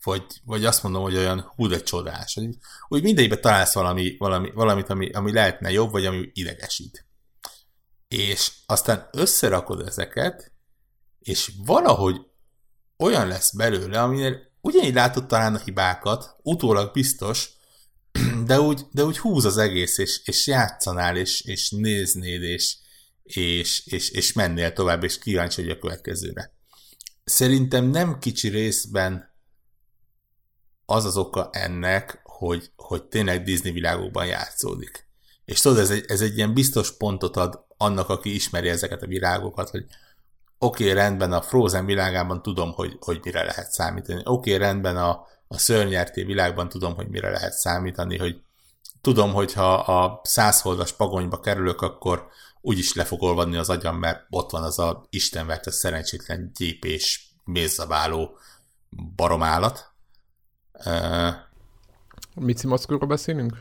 [0.03, 2.33] Vagy, vagy azt mondom, hogy olyan hú de csodás.
[2.33, 7.05] Hogy, hogy mindegyikben találsz valami, valami, valamit, ami, ami lehetne jobb, vagy ami idegesít.
[8.07, 10.51] És aztán összerakod ezeket,
[11.19, 12.21] és valahogy
[12.97, 17.49] olyan lesz belőle, aminél ugyanígy látod talán a hibákat, utólag biztos,
[18.45, 22.77] de úgy, de úgy húz az egész, és, és játszanál, és, és néznéd, és,
[23.27, 26.53] és, és, és mennél tovább, és kíváncsi hogy a következőre.
[27.23, 29.35] Szerintem nem kicsi részben
[30.85, 35.07] az az oka ennek, hogy, hogy tényleg Disney világokban játszódik.
[35.45, 39.07] És tudod, ez egy, ez egy ilyen biztos pontot ad annak, aki ismeri ezeket a
[39.07, 39.85] világokat, hogy
[40.57, 44.21] oké, okay, rendben a Frozen világában tudom, hogy, hogy mire lehet számítani.
[44.23, 48.41] Oké, okay, rendben a, a szörnyerté világban tudom, hogy mire lehet számítani, hogy
[49.01, 52.27] tudom, hogy ha a százholdas pagonyba kerülök, akkor
[52.61, 57.35] úgyis le fog olvadni az agyam, mert ott van az a istenvert, a szerencsétlen gyépés,
[57.43, 58.37] mézzabáló
[59.15, 59.91] baromállat.
[60.85, 61.33] Uh,
[62.35, 63.57] Mici Maszkóról beszélünk?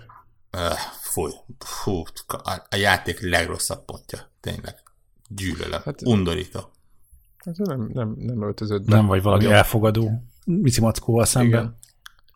[0.53, 0.61] Uh,
[1.01, 4.83] fúj, fú, a, a játék legrosszabb pontja, tényleg.
[5.29, 6.71] Gyűlölöm, hát, undorító.
[7.45, 8.95] Hát nem, nem, nem öltözött be.
[8.95, 11.61] Nem vagy valami elfogadó Mici Mackóval szemben.
[11.61, 11.77] Igen.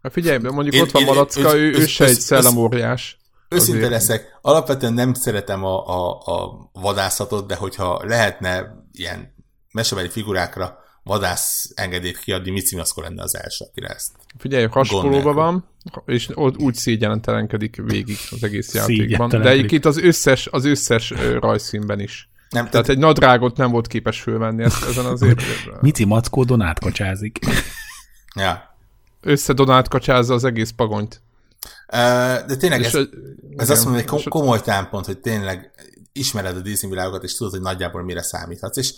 [0.02, 3.19] Hát figyelj, mondjuk én, ott van Malacka, ő, ő, ő se egy szellemóriás.
[3.50, 3.92] Őszinte azért.
[3.92, 9.34] leszek, alapvetően nem szeretem a, a, a vadászatot, de hogyha lehetne ilyen
[9.72, 14.10] mesebeli figurákra vadász engedélyt kiadni, mit színaszkor lenne az első, akire ezt.
[14.38, 15.64] Figyelj, hasonlóban van,
[16.06, 19.28] és úgy szégyelentelenkedik végig az egész játékban.
[19.28, 22.28] De itt az összes, az összes rajzszínben is.
[22.50, 25.40] Nem, tehát, tehát egy nadrágot nem volt képes fölvenni ezen azért.
[25.80, 27.38] Mici Mackó Donát kacsázik.
[28.34, 28.74] ja.
[29.20, 31.22] Összedonát kacsázza az egész pagonyt.
[32.46, 32.94] De tényleg ez,
[33.56, 35.70] ez azt mondom, hogy komoly támpont, hogy tényleg
[36.12, 38.76] ismered a Disney világokat, és tudod, hogy nagyjából mire számíthatsz.
[38.76, 38.94] És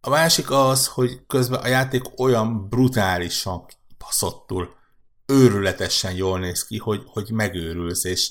[0.00, 3.64] a másik az, hogy közben a játék olyan brutálisan
[3.98, 4.74] baszottul,
[5.26, 8.30] őrületesen jól néz ki, hogy, hogy megőrülsz, és,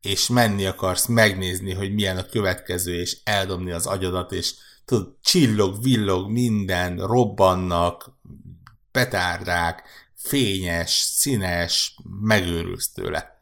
[0.00, 5.82] és menni akarsz megnézni, hogy milyen a következő, és eldobni az agyadat, és tudod, csillog,
[5.82, 8.10] villog, minden, robbannak,
[8.90, 9.82] petárdák,
[10.24, 13.32] fényes, színes, megőrülsz tőle.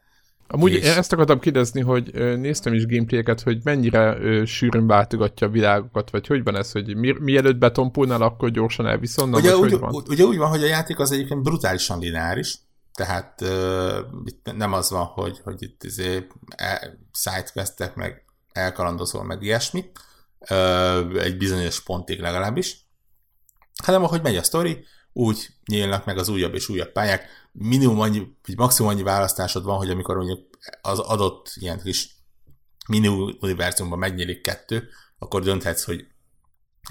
[0.47, 0.95] Amúgy és...
[0.95, 6.43] ezt akartam kérdezni, hogy néztem is gameplayeket, hogy mennyire sűrűn váltogatja a világokat, vagy hogy
[6.43, 10.03] van ez, hogy mi, mielőtt betonpulnál, akkor gyorsan elvisz onnan, ugye, úgy, hogy van?
[10.07, 12.57] ugye úgy van, hogy a játék az egyébként brutálisan lineáris,
[12.93, 19.41] tehát uh, itt nem az van, hogy, hogy itt izé, e, sidequestek, meg elkalandozol, meg
[19.41, 19.91] ilyesmi,
[20.49, 22.77] uh, egy bizonyos pontig legalábbis,
[23.83, 27.25] hanem ahogy megy a sztori, úgy nyílnak meg az újabb és újabb pályák.
[27.51, 30.49] Minimum annyi, vagy maximum annyi választásod van, hogy amikor mondjuk
[30.81, 32.15] az adott ilyen kis
[32.87, 33.07] mini
[33.39, 36.07] univerzumban megnyílik kettő, akkor dönthetsz, hogy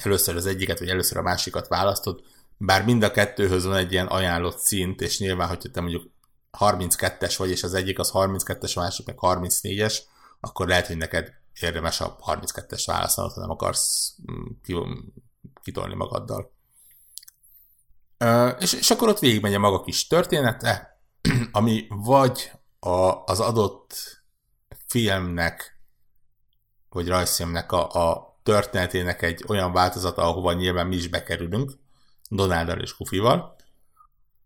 [0.03, 2.23] először az egyiket, vagy először a másikat választod,
[2.57, 6.11] bár mind a kettőhöz van egy ilyen ajánlott szint, és nyilván, hogyha te mondjuk
[6.59, 9.99] 32-es vagy, és az egyik az 32-es, a másik meg 34-es,
[10.41, 14.97] akkor lehet, hogy neked érdemes a 32-es választanod, ha nem akarsz mm,
[15.63, 16.53] kitolni magaddal.
[18.59, 21.01] És, és akkor ott végigmegy a maga kis története,
[21.53, 23.95] ami vagy a, az adott
[24.87, 25.81] filmnek,
[26.89, 31.73] vagy rajzfilmnek a, a történetének egy olyan változata, ahova nyilván mi is bekerülünk,
[32.29, 33.57] Donáldal és Kufival,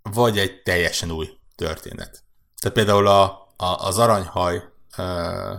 [0.02, 2.24] vagy egy teljesen új történet.
[2.60, 3.22] Tehát például a,
[3.56, 4.62] a, az aranyhaj
[4.96, 5.54] ö,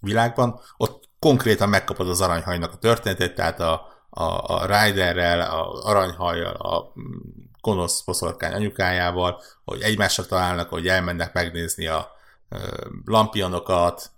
[0.00, 6.54] világban, ott konkrétan megkapod az aranyhajnak a történetét, tehát a, a, a Riderrel, a aranyhajjal,
[6.54, 6.92] a
[7.60, 12.10] gonosz poszorkány anyukájával, hogy egymásra találnak, hogy elmennek megnézni a
[13.04, 14.10] lampionokat,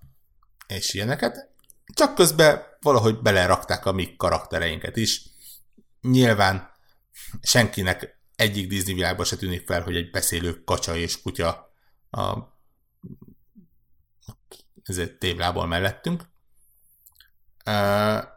[0.67, 1.51] és ilyeneket.
[1.95, 5.23] Csak közben valahogy belerakták a mi karaktereinket is.
[6.01, 6.71] Nyilván
[7.41, 11.73] senkinek egyik Disney világban se tűnik fel, hogy egy beszélő kacsa és kutya
[12.11, 12.53] a
[14.83, 16.23] ezért tévlából mellettünk.
[17.67, 18.34] Uh,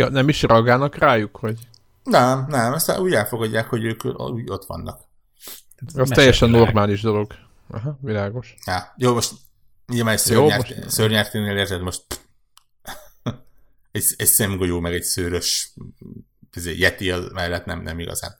[0.00, 1.58] ja, nem is reagálnak rájuk, hogy?
[2.02, 5.00] Nem, nem, ezt úgy elfogadják, hogy ők úgy ott vannak.
[5.94, 7.32] Az teljesen normális dolog.
[7.70, 8.54] Aha, világos.
[8.66, 9.32] Ja, jó, most
[9.86, 12.02] nyilván egy szörnyert, szörnyerténél érted, most
[13.92, 15.74] egy, egy szemgolyó, meg egy szőrös
[16.64, 18.36] yeti az mellett nem, nem igazán.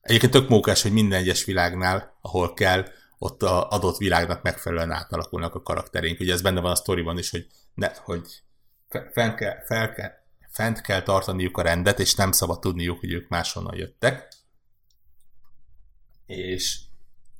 [0.00, 2.84] Egyébként tök mókás, hogy minden egyes világnál, ahol kell,
[3.18, 6.20] ott a adott világnak megfelelően átalakulnak a karakterénk.
[6.20, 8.42] Ugye ez benne van a sztoriban is, hogy, ne, hogy
[9.12, 10.21] fent kell, fel kell,
[10.52, 14.28] fent kell tartaniuk a rendet, és nem szabad tudniuk, hogy ők máshonnan jöttek.
[16.26, 16.78] És,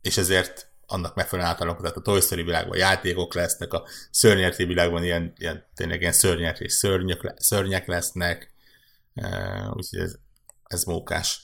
[0.00, 5.04] és ezért annak megfelelően átalakul, tehát a Toy Story világban játékok lesznek, a szörnyerti világban
[5.04, 8.52] ilyen, ilyen tényleg ilyen szörnyek és szörnyök, szörnyek lesznek,
[9.14, 10.14] uh, úgyhogy ez,
[10.64, 11.42] ez mókás.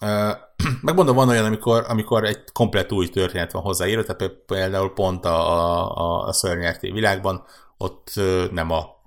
[0.00, 0.32] Uh,
[0.82, 6.26] megmondom, van olyan, amikor, amikor egy komplet új történet van hozzáírva, tehát például pont a,
[6.26, 7.44] a, a világban
[7.76, 8.10] ott
[8.50, 9.01] nem a,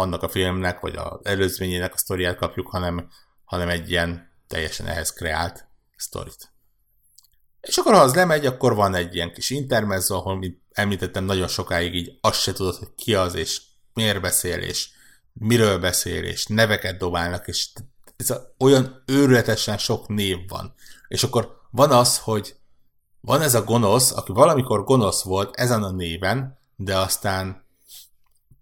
[0.00, 3.08] annak a filmnek, vagy az előzményének a sztoriát kapjuk, hanem,
[3.44, 6.52] hanem egy ilyen teljesen ehhez kreált sztorit.
[7.60, 11.48] És akkor ha az lemegy, akkor van egy ilyen kis intermezzo, ahol, mint említettem, nagyon
[11.48, 13.60] sokáig így azt se tudod, hogy ki az, és
[13.94, 14.88] miért beszél, és
[15.32, 17.68] miről beszél, és neveket dobálnak, és
[18.16, 20.74] ez olyan őrületesen sok név van.
[21.08, 22.56] És akkor van az, hogy
[23.20, 27.64] van ez a gonosz, aki valamikor gonosz volt ezen a néven, de aztán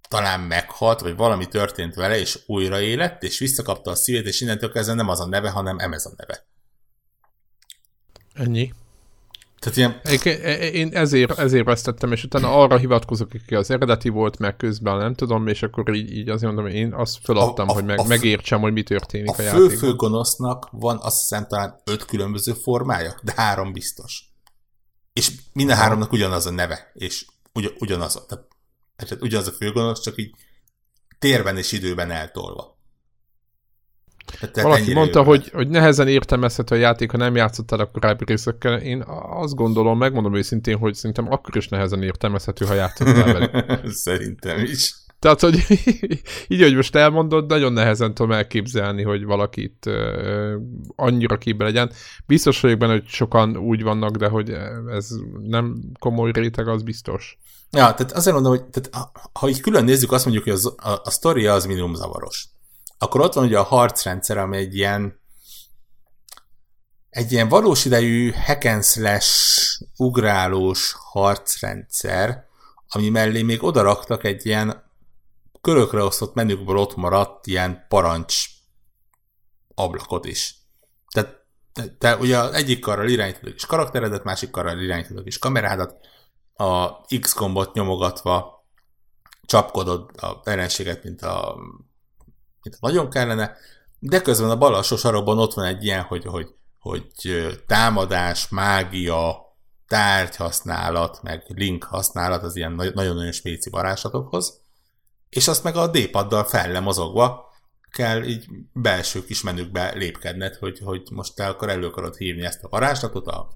[0.08, 4.94] talán meghalt, vagy valami történt vele, és újraélett, és visszakapta a szívét, és innentől kezdve
[4.94, 6.46] nem az a neve, hanem emez a neve.
[8.34, 8.72] Ennyi.
[9.58, 10.00] Tehát ilyen...
[10.72, 15.14] Én ezért, ezért vesztettem, és utána arra hivatkozok, aki az eredeti volt, meg közben nem
[15.14, 18.02] tudom, és akkor így, így azért mondom, én azt feladtam, a, a, hogy meg, a,
[18.02, 19.66] megértsem, hogy mi történik a, a játékban.
[19.66, 24.32] A fő-fő gonosznak van azt hiszem talán öt különböző formája, de három biztos.
[25.12, 28.47] És minden háromnak ugyanaz a neve, és ugy, ugyanaz a, tehát,
[29.06, 30.34] tehát ugyanaz a főgonosz, csak így
[31.18, 32.76] térben és időben eltolva.
[34.40, 38.80] Tehát Valaki mondta, hogy, hogy nehezen értelmezhető a játék, ha nem játszottál a korábbi részekkel.
[38.80, 43.64] Én azt gondolom, megmondom őszintén, hogy szerintem akkor is nehezen értelmezhető, ha játszottál vele.
[44.06, 44.94] szerintem is.
[45.18, 45.64] Tehát, hogy
[46.48, 50.52] így, hogy most elmondod, nagyon nehezen tudom elképzelni, hogy valakit uh,
[50.96, 51.90] annyira képbe legyen.
[52.26, 54.50] Biztos vagyok benne, hogy sokan úgy vannak, de hogy
[54.90, 55.08] ez
[55.42, 57.38] nem komoly réteg, az biztos.
[57.70, 61.00] Ja, tehát azért mondom, hogy tehát, ha így külön nézzük, azt mondjuk, hogy az, a,
[61.04, 62.48] a sztoria az minimum zavaros.
[62.98, 65.20] Akkor ott van ugye a harcrendszer, ami egy ilyen
[67.10, 68.68] egy ilyen valós idejű hack
[69.96, 72.46] ugrálós harcrendszer,
[72.88, 74.84] ami mellé még odaraktak egy ilyen
[75.60, 78.44] körökre osztott menükből ott maradt ilyen parancs
[79.74, 80.54] ablakot is.
[81.12, 81.36] Tehát
[81.72, 85.96] te, te ugye egyik karral irányítod is karakteredet, másik karral irányítod is kamerádat,
[86.58, 88.66] a X gombot nyomogatva
[89.46, 91.56] csapkodod a ellenséget, mint a
[92.62, 93.56] mint nagyon kellene,
[93.98, 97.06] de közben a bal alsó sarokban ott van egy ilyen, hogy, hogy, hogy
[97.66, 99.46] támadás, mágia,
[99.86, 104.62] tárgyhasználat, meg link használat az ilyen nagyon-nagyon spéci varázslatokhoz,
[105.28, 107.46] és azt meg a D-paddal felle mozogva
[107.90, 112.62] kell így belső kis menükbe lépkedned, hogy, hogy most te akkor elő akarod hívni ezt
[112.62, 113.48] a varázslatot, a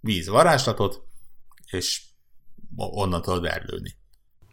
[0.00, 1.02] víz varázslatot,
[1.70, 2.02] és
[2.76, 3.96] onnan tudod ellőni.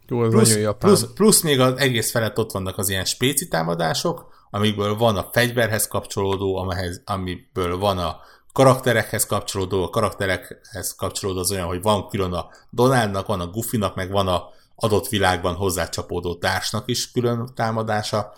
[0.06, 0.90] Jó, ez plusz, nagyon japán.
[0.90, 5.28] Plusz, plusz még az egész felett ott vannak az ilyen spéci támadások, amikből van a
[5.32, 8.16] fegyverhez kapcsolódó, amihez, amiből van a
[8.52, 13.94] karakterekhez kapcsolódó, a karakterekhez kapcsolódó az olyan, hogy van külön a Donaldnak, van a Goofynak,
[13.94, 18.32] meg van a adott világban hozzácsapódó társnak is külön támadása,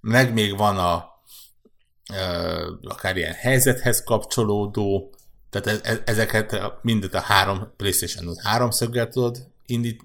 [0.00, 1.04] meg még van a
[2.14, 5.12] ö, akár ilyen helyzethez kapcsolódó,
[5.50, 10.02] tehát e, e, ezeket mindet a három PlayStation 3 szöggel tudod indít,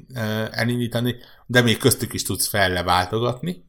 [0.51, 1.15] elindítani,
[1.45, 3.65] de még köztük is tudsz felleváltogatni.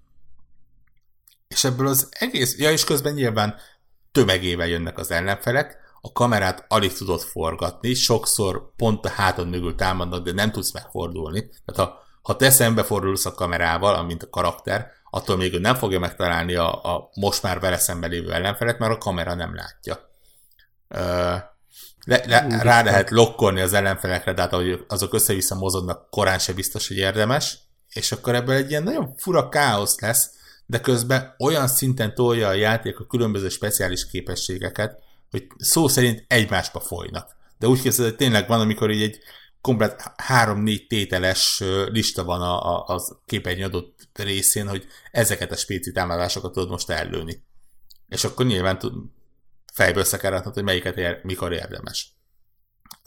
[1.48, 3.54] És ebből az egész, ja és közben nyilván
[4.12, 10.24] tömegével jönnek az ellenfelek, a kamerát alig tudod forgatni, sokszor pont a hátad mögül támadnak,
[10.24, 11.50] de nem tudsz megfordulni.
[11.64, 15.98] Tehát ha, ha te szembefordulsz a kamerával, amint a karakter, attól még ő nem fogja
[15.98, 20.10] megtalálni a, a most már vele szemben lévő ellenfelet, mert a kamera nem látja.
[22.04, 26.52] Le, le, rá lehet lokkolni az ellenfelekre, de hát ahogy azok össze-vissza mozognak, korán se
[26.52, 30.30] biztos, hogy érdemes, és akkor ebből egy ilyen nagyon fura káosz lesz,
[30.66, 34.98] de közben olyan szinten tolja a játék a különböző speciális képességeket,
[35.30, 37.36] hogy szó szerint egymásba folynak.
[37.58, 39.18] De úgy képzeled, hogy tényleg van, amikor így egy
[39.60, 45.92] komplet három-négy tételes lista van a, a, az képernyő adott részén, hogy ezeket a spéci
[45.92, 47.42] támadásokat tudod most ellőni.
[48.08, 48.92] És akkor nyilván tud,
[49.74, 52.14] fejből összekerethet, hogy melyiket ér, mikor érdemes.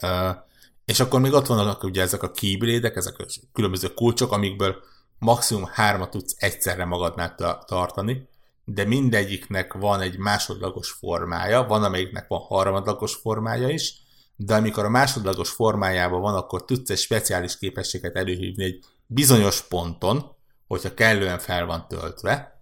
[0.02, 0.36] Uh,
[0.84, 4.76] és akkor még ott vannak ugye ezek a keyblade ezek a különböző kulcsok, amikből
[5.18, 7.34] maximum hármat tudsz egyszerre magadnál
[7.66, 8.28] tartani,
[8.64, 13.94] de mindegyiknek van egy másodlagos formája, van amelyiknek van harmadlagos formája is,
[14.36, 20.36] de amikor a másodlagos formájában van, akkor tudsz egy speciális képességet előhívni egy bizonyos ponton,
[20.66, 22.57] hogyha kellően fel van töltve,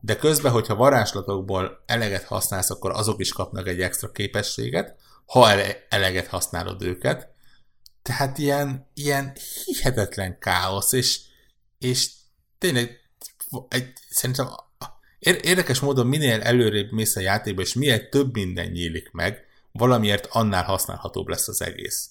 [0.00, 4.96] de közben, hogyha varázslatokból eleget használsz, akkor azok is kapnak egy extra képességet,
[5.26, 5.50] ha
[5.88, 7.28] eleget használod őket.
[8.02, 9.32] Tehát ilyen, ilyen
[9.64, 11.20] hihetetlen káosz, és,
[11.78, 12.10] és
[12.58, 13.00] tényleg
[13.68, 14.48] egy, szerintem
[15.20, 20.64] érdekes módon minél előrébb mész a játékba, és minél több minden nyílik meg, valamiért annál
[20.64, 22.10] használhatóbb lesz az egész.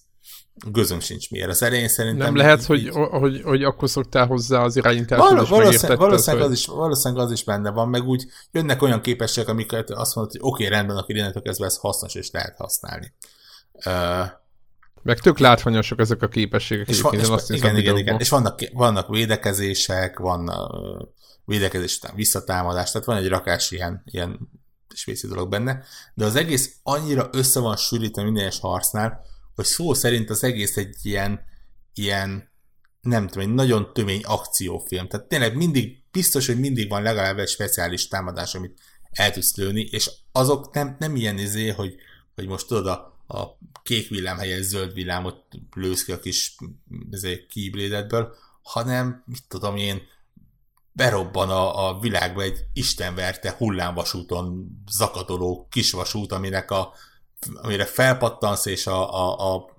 [0.68, 1.50] Gözöm sincs miért.
[1.50, 2.26] Az elején szerintem...
[2.26, 6.66] Nem lehet, hogy, hogy, hogy akkor szoktál hozzá az irányításhoz, Val- valószínűleg, valószínűleg, az is,
[6.66, 10.66] valószínűleg az is benne van, meg úgy jönnek olyan képességek, amiket azt mondod, hogy oké,
[10.66, 13.14] okay, rendben, akkor innentől kezdve ez hasznos, és lehet használni.
[13.86, 14.28] Uh,
[15.02, 16.88] meg tök látványosak ezek a képességek.
[16.88, 21.08] És, van, és, azt igen, igen, igen, és vannak, vannak védekezések, van uh,
[21.46, 24.50] védekezés után visszatámadás, tehát van egy rakás ilyen, ilyen
[24.94, 25.84] spéci dolog benne,
[26.14, 29.22] de az egész annyira össze van sűrítve minden egyes harcnál,
[29.60, 31.46] hogy szó szerint az egész egy ilyen,
[31.94, 32.50] ilyen
[33.02, 35.08] nem tudom, egy nagyon tömény akciófilm.
[35.08, 38.80] Tehát tényleg mindig, biztos, hogy mindig van legalább egy speciális támadás, amit
[39.12, 41.96] el tudsz lőni, és azok nem, nem ilyen izé, hogy,
[42.36, 45.44] hogy most tudod, a, a kék villám helyett zöld villámot
[45.76, 46.56] lősz ki a kis
[47.12, 48.28] izé, keyblade
[48.62, 50.02] hanem, mit tudom én,
[50.92, 56.94] berobban a, a világba egy istenverte hullámvasúton zakatoló kisvasút, aminek a,
[57.56, 59.70] amire felpattansz, és a, a, a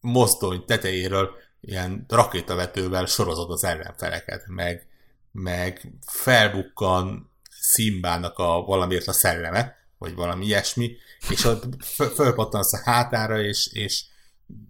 [0.00, 1.30] mozdony tetejéről
[1.60, 4.86] ilyen rakétavetővel sorozod az ellenfeleket, meg,
[5.32, 10.96] meg felbukkan Szimbának a valamiért a szelleme, vagy valami ilyesmi,
[11.28, 14.04] és ott fölpattansz a hátára, és, és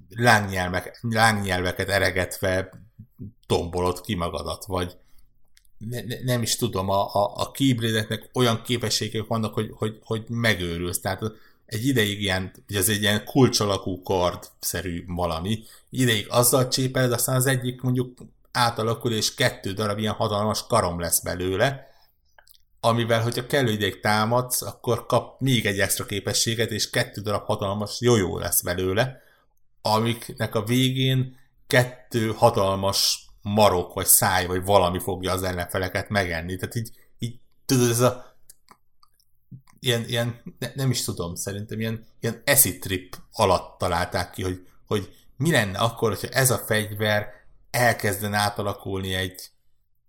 [0.08, 2.70] lángnyelvek, lángnyelveket eregetve
[3.46, 4.96] tombolod ki magadat, vagy,
[5.78, 7.50] ne, ne, nem is tudom, a, a, a
[8.32, 11.00] olyan képességek vannak, hogy, hogy, hogy megőrülsz.
[11.00, 11.22] Tehát
[11.68, 17.46] egy ideig ilyen, ugye ez egy ilyen kulcsalakú kard-szerű valami, ideig azzal csépeled, aztán az
[17.46, 18.18] egyik mondjuk
[18.52, 21.86] átalakul, és kettő darab ilyen hatalmas karom lesz belőle,
[22.80, 28.00] amivel, hogyha kellő ideig támadsz, akkor kap még egy extra képességet, és kettő darab hatalmas
[28.00, 29.20] jó lesz belőle,
[29.82, 36.56] amiknek a végén kettő hatalmas marok, vagy száj, vagy valami fogja az ellenfeleket megenni.
[36.56, 38.37] Tehát így, így tudod, ez a
[39.80, 44.66] ilyen, ilyen ne, nem is tudom, szerintem ilyen, ilyen acid trip alatt találták ki, hogy,
[44.86, 47.26] hogy mi lenne akkor, hogyha ez a fegyver
[47.70, 49.50] elkezden átalakulni egy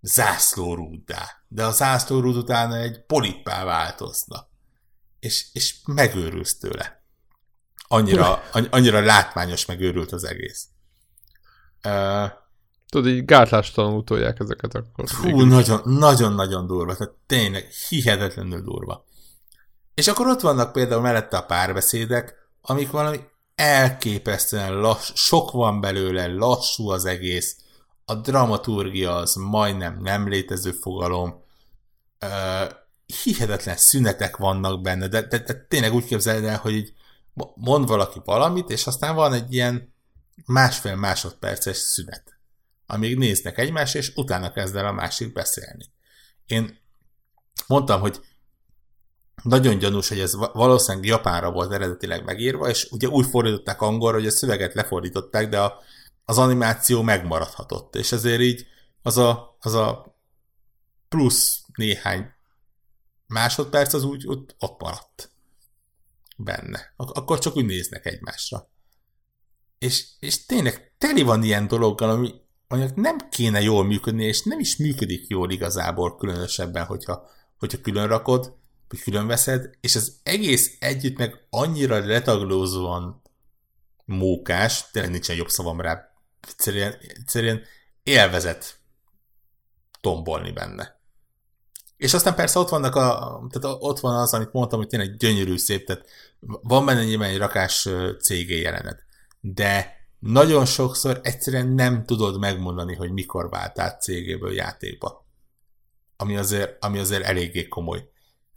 [0.00, 4.48] zászlórúddá, de a zászlórúd utána egy polippá változna.
[5.20, 7.04] És, és megőrülsz tőle.
[7.88, 10.68] Annyira, annyira látványos megőrült az egész.
[11.84, 12.30] Uh,
[12.88, 15.08] Tudod, így gátlástalanul tolják ezeket akkor.
[15.08, 16.96] Hú, nagyon, nagyon-nagyon durva.
[16.96, 19.04] Tehát tényleg hihetetlenül durva.
[20.00, 23.20] És akkor ott vannak például mellette a párbeszédek, amik valami
[23.54, 27.56] elképesztően lass, sok van belőle, lassú az egész,
[28.04, 31.44] a dramaturgia az majdnem nem létező fogalom,
[32.20, 32.70] uh,
[33.22, 36.92] hihetetlen szünetek vannak benne, de, de, de tényleg úgy képzeld el, hogy így
[37.54, 39.94] mond valaki valamit, és aztán van egy ilyen
[40.46, 42.38] másfél másodperces szünet
[42.86, 45.84] amíg néznek egymást, és utána kezd el a másik beszélni.
[46.46, 46.78] Én
[47.66, 48.20] mondtam, hogy
[49.42, 54.26] nagyon gyanús, hogy ez valószínűleg Japánra volt eredetileg megírva, és ugye úgy fordították angolra, hogy
[54.26, 55.80] a szöveget lefordították, de a,
[56.24, 58.66] az animáció megmaradhatott, és ezért így
[59.02, 60.16] az a, az a
[61.08, 62.32] plusz néhány
[63.26, 65.30] másodperc az úgy ott, ott maradt
[66.36, 66.92] benne.
[66.96, 68.68] Ak- akkor csak úgy néznek egymásra.
[69.78, 72.34] És, és tényleg teli van ilyen dologgal, ami
[72.68, 77.28] annak nem kéne jól működni, és nem is működik jól igazából különösebben, hogyha,
[77.58, 78.58] hogyha külön rakod,
[78.90, 83.22] vagy külön veszed, és az egész együtt meg annyira letaglózóan
[84.04, 86.12] mókás, tényleg nincsen jobb szavam rá,
[86.48, 87.62] egyszerűen, egyszerűen
[88.02, 88.78] élvezet
[90.00, 90.98] tombolni benne.
[91.96, 95.56] És aztán persze ott vannak a, tehát ott van az, amit mondtam, hogy tényleg gyönyörű
[95.56, 96.06] szép, tehát
[96.40, 97.88] van benne nyilván egy rakás
[98.20, 99.04] cégé jelenet.
[99.40, 105.26] De nagyon sokszor egyszerűen nem tudod megmondani, hogy mikor váltál cégéből játékba.
[106.16, 108.10] Ami azért, ami azért eléggé komoly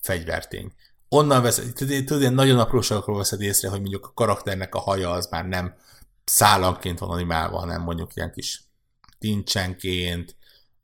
[0.04, 0.74] fegyvertény.
[1.10, 5.28] Onnan veszed, tudod, ilyen nagyon apróságokról veszed észre, hogy mondjuk a karakternek a haja az
[5.32, 5.76] már nem
[6.24, 8.64] szállanként van animálva, hanem mondjuk ilyen kis
[9.20, 10.36] tincsenként,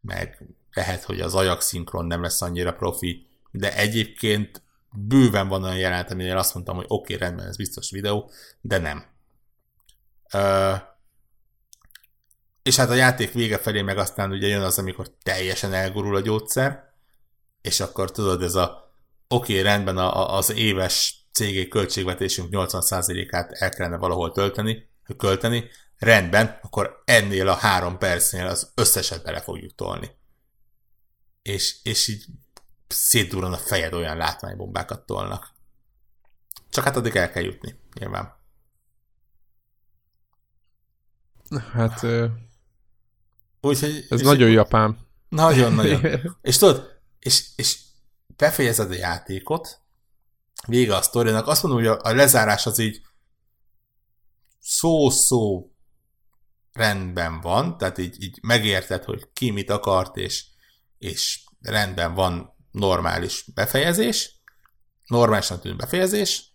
[0.02, 4.62] meg lehet, hogy az ajak szinkron nem lesz annyira profi, de egyébként
[4.92, 8.78] bőven van olyan jelenet, aminél azt mondtam, hogy oké, okay, rendben, ez biztos videó, de
[8.78, 9.06] nem
[12.62, 16.20] és hát a játék vége felé meg aztán ugye jön az, amikor teljesen elgurul a
[16.20, 16.94] gyógyszer,
[17.62, 18.89] és akkor tudod, ez a
[19.30, 25.70] oké, okay, rendben a, a, az éves cégé költségvetésünk 80%-át el kellene valahol tölteni, költeni,
[25.98, 30.12] rendben, akkor ennél a három percnél az összeset bele fogjuk tolni.
[31.42, 32.26] És, és így
[32.88, 35.52] szétdurran a fejed olyan látványbombákat tolnak.
[36.70, 38.38] Csak hát addig el kell jutni, nyilván.
[41.72, 42.06] Hát...
[43.62, 44.06] Úgyhogy...
[44.10, 45.08] Ez nagyon japán.
[45.30, 46.02] Nagyon-nagyon.
[46.42, 47.78] és tudod, és, és
[48.40, 49.82] befejezed a játékot,
[50.68, 53.02] vége a sztorinak, azt mondom, hogy a, lezárás az így
[54.60, 55.72] szó-szó
[56.72, 60.46] rendben van, tehát így, így megérted, hogy ki mit akart, és,
[60.98, 64.42] és rendben van normális befejezés,
[65.06, 66.54] normálisan tűnő befejezés,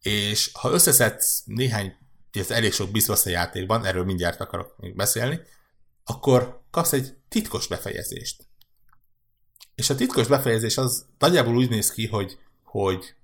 [0.00, 1.96] és ha összeszedsz néhány,
[2.32, 5.40] ez elég sok biztos a játékban, erről mindjárt akarok még beszélni,
[6.04, 8.47] akkor kapsz egy titkos befejezést.
[9.78, 13.14] És a titkos befejezés az nagyjából úgy néz ki, hogy, hogy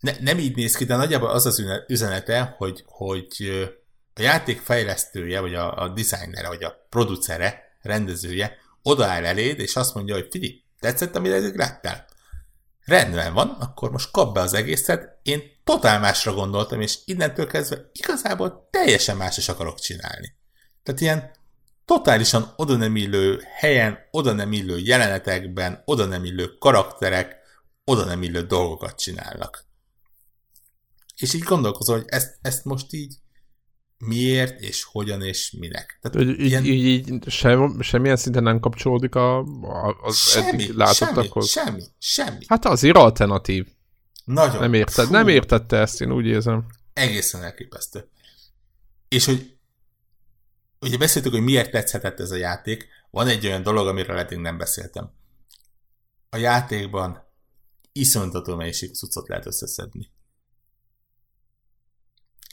[0.00, 3.28] ne, nem így néz ki, de nagyjából az az üzenete, hogy, hogy
[4.14, 9.94] a játék fejlesztője, vagy a, a designere, vagy a producere, rendezője odaáll eléd, és azt
[9.94, 12.06] mondja, hogy figyelj, tetszett, amit eddig láttál?
[12.84, 17.90] Rendben van, akkor most kap be az egészet, én totál másra gondoltam, és innentől kezdve
[17.92, 20.36] igazából teljesen más is akarok csinálni.
[20.82, 21.30] Tehát ilyen
[21.86, 27.36] totálisan oda nem illő helyen, oda nem illő jelenetekben, oda nem illő karakterek,
[27.84, 29.64] oda nem illő dolgokat csinálnak.
[31.16, 33.14] És így gondolkozol, hogy ezt, ezt most így
[33.98, 35.98] miért, és hogyan, és minek.
[36.00, 36.64] Tehát így, ilyen...
[36.64, 41.48] így, így sem, semmilyen szinten nem kapcsolódik a, a, az semmi, eddig látottakhoz?
[41.48, 42.44] Semmi, semmi, semmi.
[42.48, 43.66] Hát azért alternatív.
[44.24, 44.60] Nagyon.
[44.60, 46.66] Nem, érted, nem értette ezt, én úgy érzem.
[46.92, 48.08] Egészen elképesztő.
[49.08, 49.55] És hogy
[50.80, 54.58] ugye beszéltük, hogy miért tetszhetett ez a játék, van egy olyan dolog, amiről eddig nem
[54.58, 55.10] beszéltem.
[56.30, 57.24] A játékban
[57.92, 60.10] iszonytató mennyiség cuccot lehet összeszedni.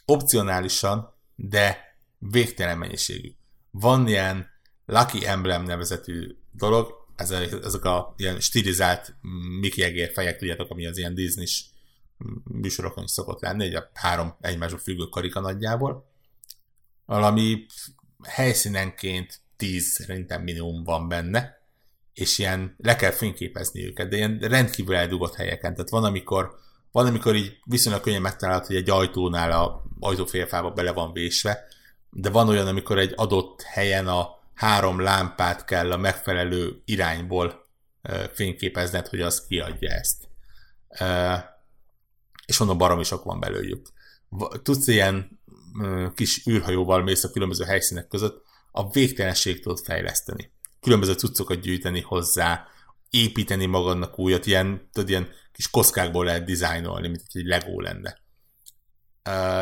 [0.06, 3.32] Opcionálisan, de végtelen mennyiségű.
[3.72, 4.48] Van ilyen
[4.86, 9.16] Lucky Emblem nevezetű dolog, ezek a ilyen stilizált
[9.60, 11.46] Mickey egér fejek, tudjátok, ami az ilyen disney
[12.44, 16.12] műsorokon is szokott lenni, egy a három egymásba függő karika nagyjából.
[17.06, 17.66] Valami
[18.24, 21.62] helyszínenként 10 szerintem minimum van benne,
[22.14, 25.74] és ilyen le kell fényképezni őket, de ilyen rendkívül eldugott helyeken.
[25.74, 26.56] Tehát van, amikor,
[26.92, 31.66] van, amikor így viszonylag könnyen megtalálható, hogy egy ajtónál a ajtófélfába bele van vésve,
[32.10, 37.68] de van olyan, amikor egy adott helyen a három lámpát kell a megfelelő irányból
[38.34, 40.28] fényképezned, hogy az kiadja ezt.
[42.46, 43.88] És mondom, baromi sok van belőlük.
[44.64, 45.40] Tudsz ilyen
[46.16, 50.52] kis űrhajóval mész a különböző helyszínek között, a végtelenség tudod fejleszteni.
[50.80, 52.68] Különböző cuccokat gyűjteni hozzá,
[53.10, 58.22] építeni magadnak újat, ilyen, tudod, ilyen kis koszkákból lehet dizájnolni, mint egy Lego lenne.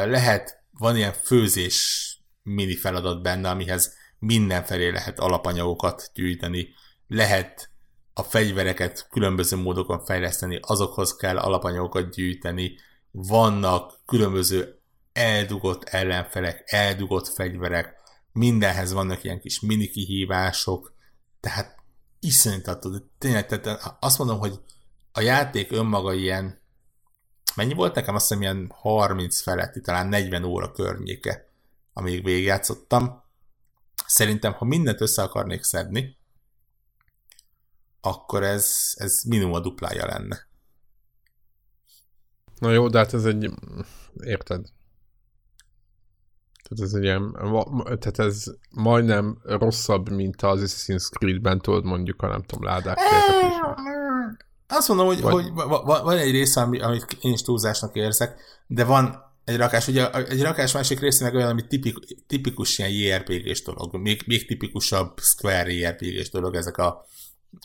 [0.05, 2.07] Lehet, van ilyen főzés
[2.43, 6.73] mini feladat benne, amihez mindenfelé lehet alapanyagokat gyűjteni,
[7.07, 7.69] lehet
[8.13, 12.75] a fegyvereket különböző módokon fejleszteni, azokhoz kell alapanyagokat gyűjteni,
[13.11, 14.80] vannak különböző
[15.13, 17.95] eldugott ellenfelek, eldugott fegyverek,
[18.31, 20.93] mindenhez vannak ilyen kis mini kihívások,
[21.39, 21.75] tehát
[22.19, 24.59] iszonytató, tényleg, tehát azt mondom, hogy
[25.11, 26.61] a játék önmaga ilyen,
[27.55, 28.15] mennyi volt nekem?
[28.15, 31.47] Azt hiszem ilyen 30 feletti, talán 40 óra környéke,
[31.93, 33.23] amíg végigjátszottam.
[34.05, 36.17] Szerintem, ha mindent össze akarnék szedni,
[38.01, 40.47] akkor ez, ez minimum a duplája lenne.
[42.59, 43.49] Na jó, de hát ez egy...
[44.23, 44.65] Érted?
[46.71, 47.37] Tehát ez egy ilyen,
[47.83, 52.97] tehát ez majdnem rosszabb, mint az Assassin's Creed-ben tudod mondjuk a nem tudom, ládák.
[54.67, 55.31] Azt mondom, hogy, Vagy...
[55.31, 55.53] hogy
[55.83, 60.71] van egy része, amit én is túlzásnak érzek, de van egy rakás, ugye egy rakás
[60.71, 61.95] másik része meg olyan, ami tipik,
[62.27, 67.05] tipikus ilyen JRPG-s dolog, még, még tipikusabb Square JRPG-s dolog, ezek a,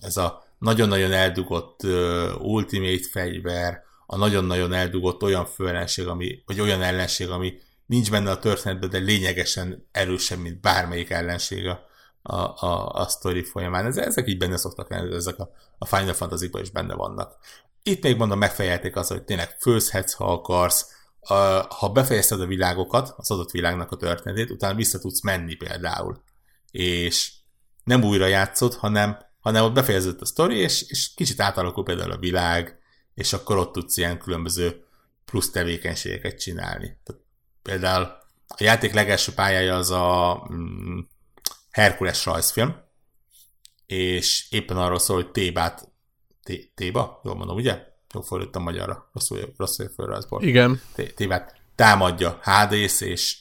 [0.03, 6.83] ez a nagyon-nagyon eldugott uh, Ultimate fegyver, a nagyon-nagyon eldugott olyan főellenség, ami, vagy olyan
[6.83, 11.87] ellenség, ami nincs benne a történetben, de lényegesen erősebb, mint bármelyik ellenség a,
[12.23, 13.87] a, a, a sztori folyamán.
[13.87, 17.37] Ez, ezek így benne szoktak lenni, ezek a, a Final fantasy is benne vannak.
[17.83, 21.35] Itt még mondom, megfejelték az, hogy tényleg főzhetsz, ha akarsz, a,
[21.75, 26.23] ha befejezted a világokat, az adott világnak a történetét, utána vissza tudsz menni például.
[26.71, 27.33] És
[27.85, 32.19] nem újra játszod, hanem, hanem ott befejezett a sztori, és, és kicsit átalakul például a
[32.19, 32.79] világ,
[33.15, 34.85] és akkor ott tudsz ilyen különböző
[35.25, 36.99] plusz tevékenységeket csinálni.
[37.05, 37.23] Tehát
[37.67, 38.05] Például
[38.47, 40.99] a játék legelső pályája az a mm,
[41.71, 42.77] Herkules rajzfilm,
[43.87, 45.89] és éppen arról szól, hogy Tébát,
[46.75, 47.83] Téba, jól mondom, ugye?
[48.15, 50.43] Jól fordítottam magyarra, rosszul, rosszul fölrajzból.
[50.43, 50.81] Igen.
[51.15, 53.39] Tébát támadja Hades, és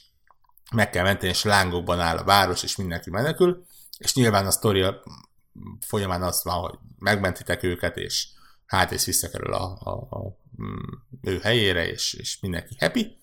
[0.72, 3.64] meg kell menteni, és lángokban áll a város, és mindenki menekül,
[3.98, 4.84] és nyilván a sztori
[5.80, 8.28] folyamán az van, hogy megmentitek őket, és
[8.66, 10.76] Hades visszakerül a, a, a, mm,
[11.22, 13.18] ő helyére, és, és mindenki happy,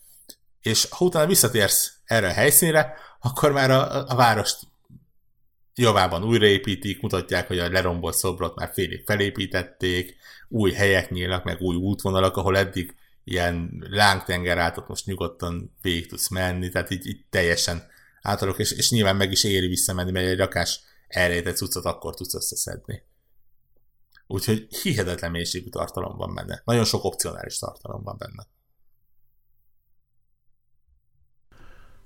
[0.64, 4.60] és ha utána visszatérsz erre a helyszínre, akkor már a, a várost
[5.76, 10.16] javában újraépítik, mutatják, hogy a lerombolt szobrot már félig felépítették,
[10.50, 16.08] új helyek nyílnak, meg új útvonalak, ahol eddig ilyen lángtenger át, ott most nyugodtan végig
[16.08, 17.88] tudsz menni, tehát így, így teljesen
[18.22, 22.36] átalok, és, és nyilván meg is éri visszamenni, mert egy rakás elrejtett cuccot akkor tudsz
[22.36, 23.04] összeszedni.
[24.28, 26.62] Úgyhogy hihetetlen mélységű tartalom van benne.
[26.66, 28.48] Nagyon sok opcionális tartalom van benne.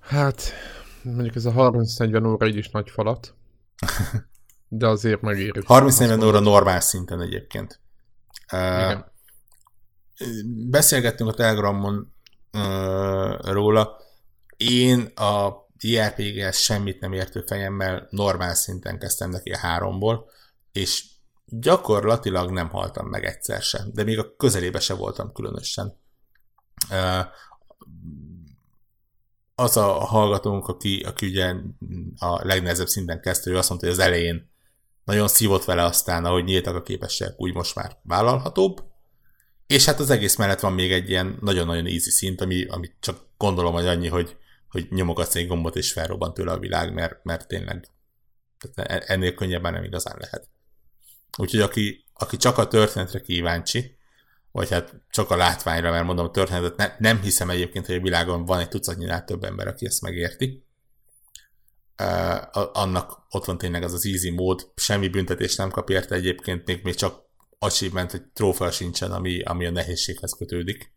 [0.08, 0.52] Hát,
[1.02, 3.36] mondjuk ez a 30-40 óra így is nagy falat.
[4.68, 5.62] De azért megéri.
[5.68, 7.80] 30-40 óra normál szinten egyébként.
[8.48, 9.12] Igen.
[10.70, 12.14] Beszélgettünk a Telegramon
[13.42, 14.02] róla.
[14.58, 20.30] Én a JRPG-hez semmit nem értő fejemmel normál szinten kezdtem neki a háromból,
[20.72, 21.06] és
[21.46, 25.98] gyakorlatilag nem haltam meg egyszer sem, de még a közelébe se voltam különösen.
[29.60, 31.54] Az a hallgatónk, aki, aki ugye
[32.18, 34.50] a legnehezebb szinten kezdte, ő azt mondta, hogy az elején
[35.04, 38.84] nagyon szívott vele aztán, ahogy nyíltak a képességek, úgy most már vállalhatóbb.
[39.68, 43.28] És hát az egész mellett van még egy ilyen nagyon-nagyon easy szint, ami, ami csak
[43.38, 44.38] gondolom, hogy annyi, hogy,
[44.70, 47.88] hogy nyomogatsz egy gombot és felrobban tőle a világ, mert, mert tényleg
[48.74, 50.50] tehát ennél könnyebben nem igazán lehet.
[51.38, 53.97] Úgyhogy aki, aki csak a történetre kíváncsi,
[54.58, 58.02] vagy hát csak a látványra, mert mondom, a történetet ne, nem hiszem egyébként, hogy a
[58.02, 60.66] világon van egy tucatnyinál több ember, aki ezt megérti.
[62.02, 66.66] Uh, annak ott van tényleg az az easy mód, semmi büntetés nem kap érte egyébként,
[66.66, 67.26] még, még csak
[67.60, 70.94] achievement, hogy trófea sincsen, ami, ami a nehézséghez kötődik.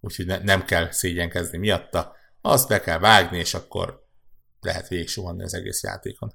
[0.00, 4.06] Úgyhogy ne, nem kell szégyenkezni miatta, azt be kell vágni, és akkor
[4.60, 6.32] lehet végig az egész játékon.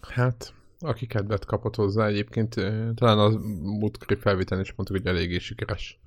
[0.00, 2.54] Hát, aki kedvet kapott hozzá egyébként,
[2.94, 3.28] talán a
[3.62, 6.00] múltkori felvétel is mondtuk, hogy eléggé sikeres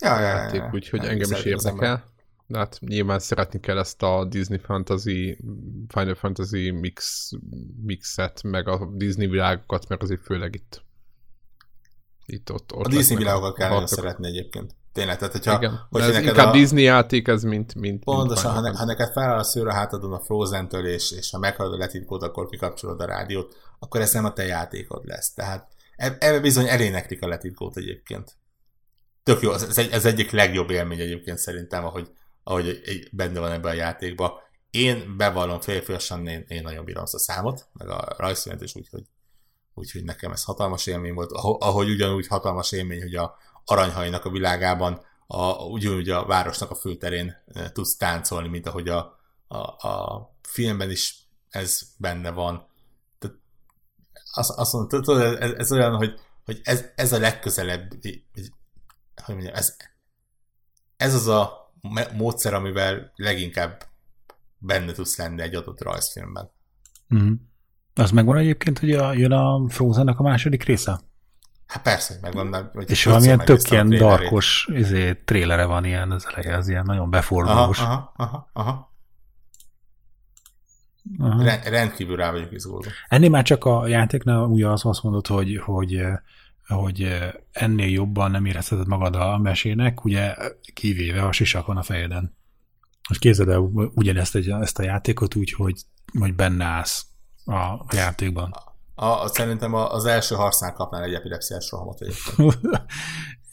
[0.00, 0.70] ja, ja, játék, ja, ja.
[0.72, 2.12] úgyhogy engem is érdekel.
[2.46, 5.38] De hát nyilván szeretni kell ezt a Disney Fantasy,
[5.88, 7.30] Final Fantasy mix,
[7.82, 10.82] mixet, meg a Disney világokat, mert azért főleg itt
[12.26, 14.76] itt ott, ott a Disney világokat kell nagyon szeretni egyébként.
[14.94, 15.56] Tényleg, tehát hogyha...
[15.56, 16.50] Igen, hogy ez inkább a...
[16.50, 17.74] Disney játék, ez mint...
[17.74, 21.10] mint Pontosan, mint ha, ne, ha neked feláll a szőr a hátadon a Frozen-től, és,
[21.10, 25.06] és ha meghallod a letitkót, akkor kikapcsolod a rádiót, akkor ez nem a te játékod
[25.06, 25.32] lesz.
[25.32, 28.36] Tehát e- ebbe bizony eléneklik a letitkót egyébként.
[29.22, 32.10] Tök jó, ez, egy, ez egyik legjobb élmény egyébként szerintem, ahogy,
[32.44, 32.80] ahogy
[33.12, 34.30] benne van ebben a játékban.
[34.70, 39.02] Én bevallom félfősen, én, én nagyon bírom azt a számot, meg a rajzfilmet is, úgyhogy
[39.74, 45.00] úgyhogy nekem ez hatalmas élmény volt, ahogy ugyanúgy hatalmas élmény, hogy a aranyhajnak a világában
[45.26, 50.90] a, ugyanúgy a városnak a főterén e, tudsz táncolni, mint ahogy a, a, a filmben
[50.90, 52.66] is ez benne van.
[53.18, 53.36] Tehát
[54.32, 57.88] azt, azt mondom, tudod, ez, ez olyan, hogy, hogy ez, ez a legközelebb,
[59.24, 59.76] hogy mondjam, ez,
[60.96, 61.72] ez az a
[62.16, 63.86] módszer, amivel leginkább
[64.58, 66.50] benne tudsz lenni egy adott rajzfilmben.
[67.14, 67.32] Mm.
[67.94, 71.00] Az megvan egyébként, hogy a, jön a frozen a második része?
[71.74, 72.50] Hát persze, hogy megvan.
[72.50, 76.84] De, hogy és valamilyen tök ilyen darkos izé, trélere van ilyen az eleje, az ilyen
[76.86, 77.80] nagyon befordulós.
[77.80, 78.92] Aha, aha, aha.
[81.18, 81.42] aha.
[81.42, 82.90] Rend, rendkívül rá vagyok izgulva.
[83.08, 86.02] Ennél már csak a játéknál ugye az azt mondod, hogy, hogy,
[86.66, 87.18] hogy
[87.52, 90.34] ennél jobban nem érezheted magad a mesének, ugye
[90.74, 92.36] kivéve a sisakon a fejeden.
[93.08, 93.58] Most képzeld el
[93.94, 95.80] ugyanezt ezt a játékot úgy, hogy,
[96.18, 97.06] hogy benne állsz
[97.44, 98.54] a játékban.
[98.94, 101.98] A, a, szerintem az első harcnál kapnál egy epilepsziás rohamot.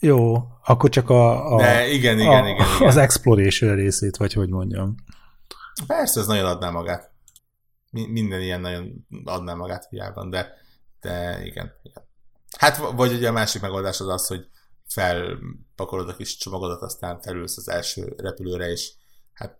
[0.00, 0.34] Jó,
[0.64, 2.88] akkor csak a, a, De igen, igen, a, igen, igen.
[2.88, 4.94] az exploration részét, vagy hogy mondjam.
[5.86, 7.10] Persze, ez nagyon adná magát.
[7.90, 10.52] Minden ilyen nagyon adná magát hiában, de,
[11.00, 12.02] de igen, igen.
[12.58, 14.48] Hát vagy ugye a másik megoldás az az, hogy
[14.86, 18.92] felpakolod a kis csomagodat, aztán felülsz az első repülőre, és
[19.32, 19.58] hát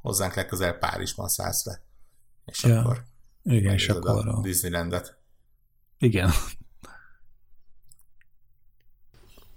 [0.00, 1.82] hozzánk legközelebb Párizsban szállsz be.
[2.44, 2.80] És ja.
[2.80, 3.04] akkor
[3.42, 5.18] igen, és akkor a Disneylandet.
[5.98, 6.30] Igen.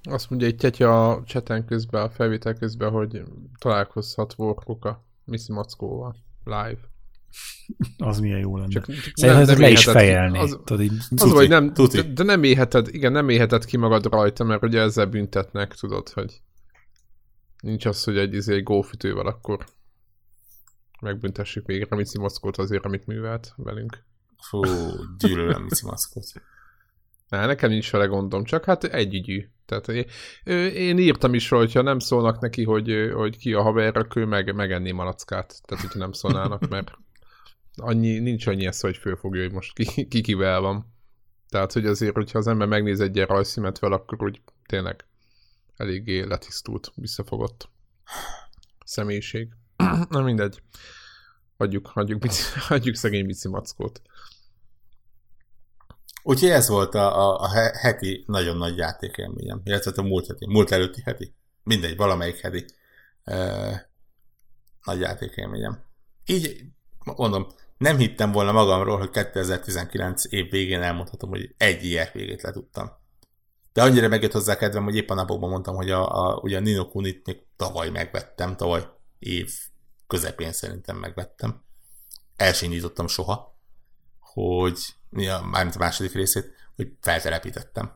[0.03, 3.23] Azt mondja egy tetya a cseten közben, a felvétel közben, hogy
[3.59, 6.79] találkozhat Warcock a Missy Mackóval live.
[7.97, 8.69] Az milyen jó lenne.
[8.69, 10.39] Csak, Szerintem ezek le is fejelni.
[10.39, 14.05] Az, tudod, így, az vagy nem, de, de, nem éheted, igen, nem éheted ki magad
[14.05, 16.41] rajta, mert ugye ezzel büntetnek, tudod, hogy
[17.63, 19.65] Nincs az, hogy egy, izé, egy gófütővel akkor
[21.03, 24.03] megbüntessük végre Mici Moszkót azért, amit művelt velünk.
[24.49, 24.61] Fú,
[25.17, 26.25] gyűlölöm Mici Moszkót.
[27.29, 29.47] Ne, nekem nincs vele gondom, csak hát együgyű.
[29.65, 30.05] Tehát én,
[30.67, 34.55] én írtam is, hogyha nem szólnak neki, hogy, hogy ki a haver, akkor ő meg,
[34.55, 35.61] megenné malackát.
[35.65, 36.91] Tehát, hogyha nem szólnának, mert
[37.75, 40.93] annyi, nincs annyi esze, hogy fölfogja, hogy most ki, ki kivel van.
[41.49, 45.05] Tehát, hogy azért, hogyha az ember megnéz egy ilyen rajzszímet vele, akkor úgy tényleg
[45.75, 47.69] eléggé letisztult, visszafogott
[48.85, 49.47] személyiség.
[50.09, 50.61] Na mindegy.
[51.57, 54.01] Hagyjuk, hagyjuk, bici, hagyjuk szegény bici mackót.
[56.23, 60.71] Úgyhogy ez volt a, a, a heti nagyon nagy játékélményem, illetve a múlt heti, múlt
[60.71, 62.65] előtti heti, mindegy, valamelyik heti
[63.23, 63.91] e,
[64.83, 65.83] nagy játékélményem.
[66.25, 66.63] Így
[67.03, 72.91] mondom, nem hittem volna magamról, hogy 2019 év végén elmondhatom, hogy egy IRPG-t letudtam.
[73.73, 76.87] De annyira megjött hozzá kedvem, hogy éppen napokban mondtam, hogy a, a, ugye a Nino
[76.87, 78.87] Kunit még tavaly megvettem, tavaly
[79.19, 79.51] év
[80.13, 81.61] közepén szerintem megvettem.
[82.35, 83.57] El sem nyitottam soha,
[84.19, 84.79] hogy
[85.11, 87.91] ja, mármint a második részét, hogy feltelepítettem.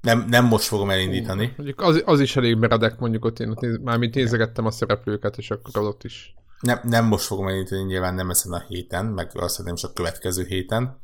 [0.00, 1.54] Nem, nem most fogom elindítani.
[1.56, 5.38] Mondjuk az, az is elég meredek, mondjuk ott én ott néz, mármint nézegettem a szereplőket,
[5.38, 6.34] és akkor ott is.
[6.60, 9.92] Nem, nem most fogom elindítani, nyilván nem ezen a héten, meg azt nem is a
[9.92, 11.00] következő héten,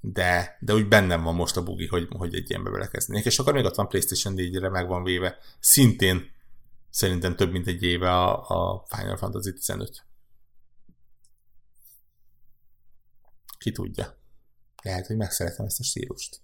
[0.00, 3.24] de, de úgy bennem van most a bugi, hogy, hogy egy ilyenbe belekezdenék.
[3.24, 5.38] És akkor még ott van PlayStation 4-re meg van véve.
[5.60, 6.34] Szintén
[6.96, 10.04] szerintem több mint egy éve a, a Final Fantasy 15.
[13.58, 14.18] Ki tudja.
[14.82, 16.40] Lehet, hogy megszeretem ezt a stílust.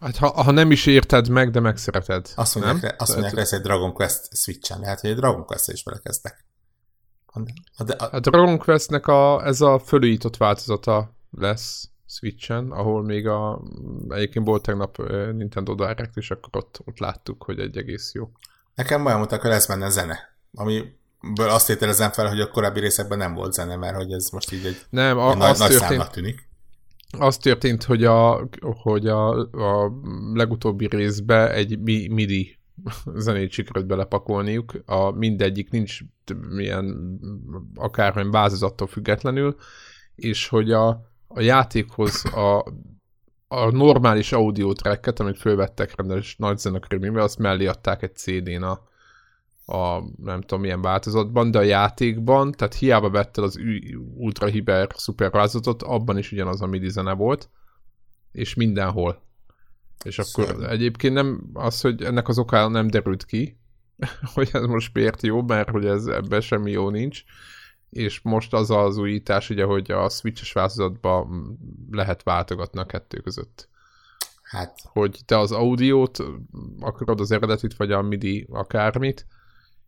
[0.00, 2.32] Hát ha, ha nem is érted meg, de megszereted.
[2.34, 2.94] Azt mondják, nem?
[2.98, 4.80] azt mondják lesz egy Dragon Quest Switch-en.
[4.80, 6.46] Lehet, hogy egy Dragon quest is belekezdek.
[7.26, 8.14] A, de, a...
[8.16, 13.62] a Dragon Quest-nek a, ez a fölújított változata lesz Switch-en, ahol még a,
[14.08, 14.96] egyébként volt tegnap
[15.32, 18.30] Nintendo Direct, és akkor ott, ott láttuk, hogy egy egész jó.
[18.74, 20.94] Nekem olyan mondták, hogy lesz benne zene, ami
[21.36, 24.66] azt tételezem fel, hogy a korábbi részekben nem volt zene, mert hogy ez most így
[24.66, 26.48] egy, nem, a, egy nagy, nagy számnak tűnik.
[27.18, 29.92] Az történt, hogy a, hogy a, a
[30.34, 31.78] legutóbbi részbe egy
[32.10, 32.58] MIDI
[33.14, 34.72] zenét sikerült belepakolniuk.
[34.86, 35.98] A mindegyik nincs
[36.48, 37.18] milyen
[37.74, 39.56] akármilyen változattól függetlenül,
[40.14, 42.64] és hogy a, a játékhoz a,
[43.48, 48.80] a normális audio tracket, amit fölvettek rendes nagy zenekörülménybe, azt mellé adták egy CD-n a,
[49.76, 53.58] a nem tudom milyen változatban, de a játékban, tehát hiába vetted az
[54.14, 54.48] ultra
[54.94, 57.50] szuper változatot, abban is ugyanaz a MIDI zene volt,
[58.32, 59.22] és mindenhol.
[60.04, 60.64] És akkor Szerint.
[60.64, 63.58] egyébként nem az, hogy ennek az oka nem derült ki,
[64.34, 67.24] hogy ez most miért jó, mert hogy ez ebben semmi jó nincs,
[67.92, 71.58] és most az az újítás, ugye, hogy a Switch-es változatban
[71.90, 73.68] lehet váltogatni a kettő között.
[74.42, 74.80] Hát.
[74.84, 76.18] Hogy te az audiót
[76.80, 79.26] akarod az eredetit, vagy a MIDI akármit,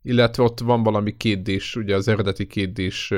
[0.03, 3.11] illetve ott van valami kétdés, ugye az eredeti kétdés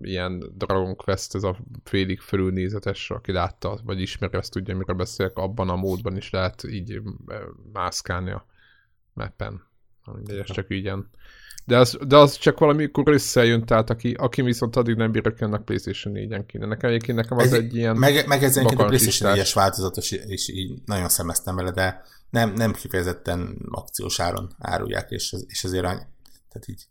[0.00, 5.36] ilyen Dragon Quest, ez a félig fölülnézetes, aki látta, vagy ismeri, azt tudja, miről beszélek,
[5.36, 7.02] abban a módban is lehet így
[7.72, 8.46] mászkálni a
[9.12, 9.62] mappen.
[10.04, 11.10] Mindegy, csak ügyen.
[11.64, 15.64] De az, de az csak valamikor összejön, tehát aki, aki viszont addig nem ki, annak
[15.64, 16.66] PlayStation 4-en kéne.
[16.66, 20.48] Nekem egyébként nekem az ez, egy ilyen Meg, meg ez a PlayStation 4-es változatos, és
[20.48, 25.82] így nagyon szemeztem vele, de nem, nem kifejezetten akciós áron árulják, és, és azért.
[25.82, 26.86] Tehát így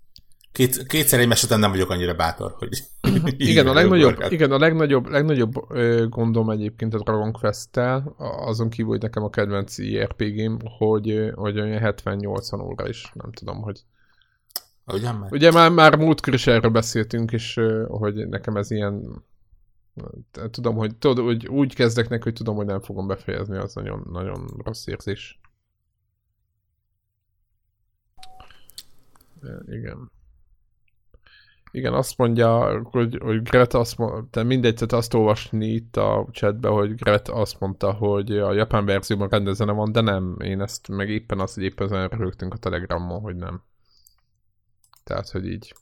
[0.51, 2.83] Két, kétszer egy után nem vagyok annyira bátor, hogy...
[3.37, 8.91] igen, a legnagyobb, igen, a legnagyobb, legnagyobb ö, gondom egyébként a Dragon Quest-tel, azon kívül,
[8.91, 13.83] hogy nekem a kedvenc IRPG-m, hogy, hogy olyan 70-80 óra is, nem tudom, hogy...
[14.93, 15.31] Ugyan már?
[15.31, 19.23] Ugye már, már múltkor is erről beszéltünk, és hogy nekem ez ilyen
[20.51, 24.07] tudom, hogy, tudod, hogy úgy kezdek neki, hogy tudom, hogy nem fogom befejezni, az nagyon,
[24.11, 25.39] nagyon rossz érzés.
[29.67, 30.11] Igen.
[31.71, 36.67] Igen, azt mondja, hogy, hogy Gret azt mondta, mindegy, tehát azt olvasni itt a chatbe,
[36.67, 40.35] hogy Gret azt mondta, hogy a japán verzióban rendezene van, de nem.
[40.39, 43.61] Én ezt meg éppen azt, hogy éppen ezen rögtünk a Telegramon, hogy nem.
[45.09, 45.73] Tehát, hogy így.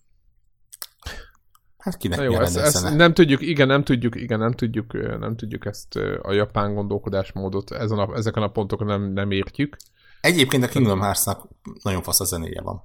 [1.78, 5.36] Hát kinek Na jó, ezt, ezt nem tudjuk, igen, nem tudjuk, igen, nem tudjuk, nem
[5.36, 9.78] tudjuk ezt a japán gondolkodásmódot ezen a, ezeken a pontokon nem, nem értjük.
[10.22, 11.48] Egyébként a Kingdom Hearts-nak
[11.84, 12.82] nagyon fasz a zenéje van.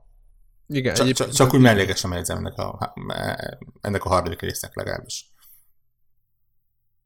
[0.67, 2.95] Igen, csak, csak, csak úgy mellékesen megjegyzem ennek a,
[3.81, 5.33] ennek a harmadik résznek legalábbis.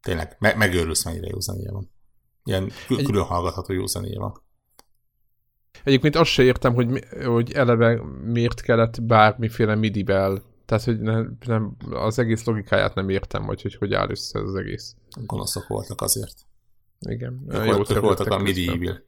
[0.02, 1.90] Tényleg, me, megőrülsz, mennyire jó zenéje van.
[2.44, 4.44] Ilyen külön hallgatható jó zenéje van.
[5.84, 11.76] Egyébként azt se értem, hogy, hogy eleve miért kellett bármiféle midi-vel tehát, hogy nem, nem,
[11.90, 14.94] az egész logikáját nem értem, vagy hogy hogy áll össze az egész.
[15.26, 16.34] Gonoszok voltak azért.
[17.00, 17.44] Igen.
[17.48, 19.04] Ők, Jó, ők voltak a medieval.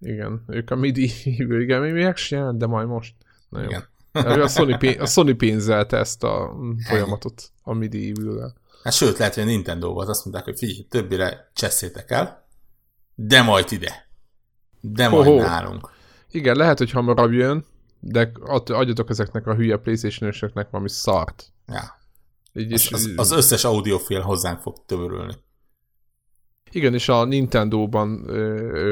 [0.00, 2.14] Igen, ők a MIDI, igen, mi még
[2.54, 3.14] de majd most.
[3.48, 3.68] Na jó.
[3.68, 3.84] Igen.
[4.12, 6.56] A Sony, pénz, a Sony pénzelte ezt a
[6.88, 10.86] folyamatot a MIDI evil Hát sőt, lehet, hogy a Nintendo volt, azt mondták, hogy figyelj,
[10.88, 12.48] többire cseszétek el,
[13.14, 14.05] de majd ide.
[14.80, 15.90] De majd oh, nálunk.
[16.30, 17.64] Igen, lehet, hogy hamarabb jön,
[18.00, 18.32] de
[18.66, 20.32] adjatok ezeknek a hülye playstation
[20.70, 21.52] valami szart.
[21.66, 22.00] Ja.
[22.52, 25.34] Így az, az, az összes audiofil hozzánk fog tömörülni.
[26.70, 28.30] Igen, és a Nintendo-ban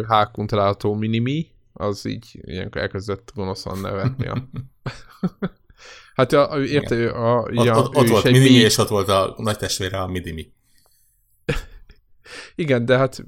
[0.08, 4.26] hákun található Minimi, az így ilyenkor elkezdett gonoszan nevetni.
[4.26, 4.48] A...
[6.14, 8.54] hát a, érte, a, a, ja, ott, ott volt Minimi, mi...
[8.54, 10.52] és ott volt a nagy testvére a Midimi.
[12.54, 13.24] Igen, de hát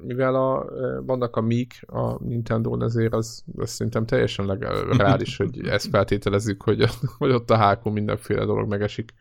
[0.00, 0.64] mivel a,
[1.02, 6.84] vannak a Mik a nintendo ezért az, az szerintem teljesen legális, hogy ezt feltételezzük, hogy,
[7.18, 9.12] hogy ott a hákon mindenféle dolog megesik.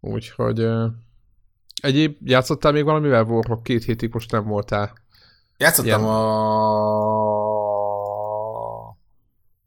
[0.00, 0.68] Úgyhogy
[1.82, 4.92] egyéb játszottál még valamivel Warhawk két hétig most nem voltál?
[5.56, 6.12] Játszottam Ilyen...
[6.12, 6.20] a...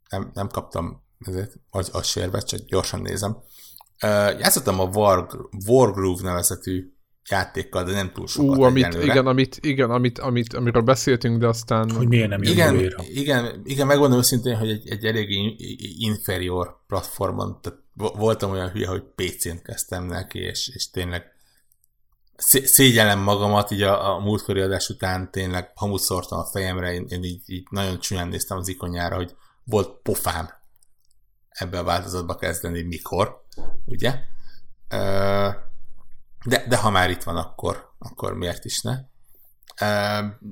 [0.09, 3.31] Nem, nem kaptam ezért, vagy a sérvet, csak gyorsan nézem.
[4.01, 5.27] Uh, játszottam a War,
[5.67, 6.92] Wargroove nevezetű
[7.30, 11.47] játékkal, de nem túl sokat Ú, amit, igen, amit, igen amit, amit, amiről beszéltünk, de
[11.47, 11.89] aztán...
[11.89, 15.30] Hogy miért nem igen, igen, igen, igen, megmondom őszintén, hogy egy, egy elég
[15.97, 21.32] inferior platformon, tehát voltam olyan hülye, hogy PC-n kezdtem neki, és, és tényleg
[22.63, 27.24] szégyellem magamat, így a, a múltkori adás után tényleg hamut szórtam a fejemre, én, én
[27.24, 30.49] így, így nagyon csúnyán néztem az ikonjára, hogy volt pofám
[31.49, 33.43] ebbe a változatba kezdeni, mikor,
[33.86, 34.19] ugye?
[36.45, 38.99] De, de ha már itt van, akkor, akkor miért is ne?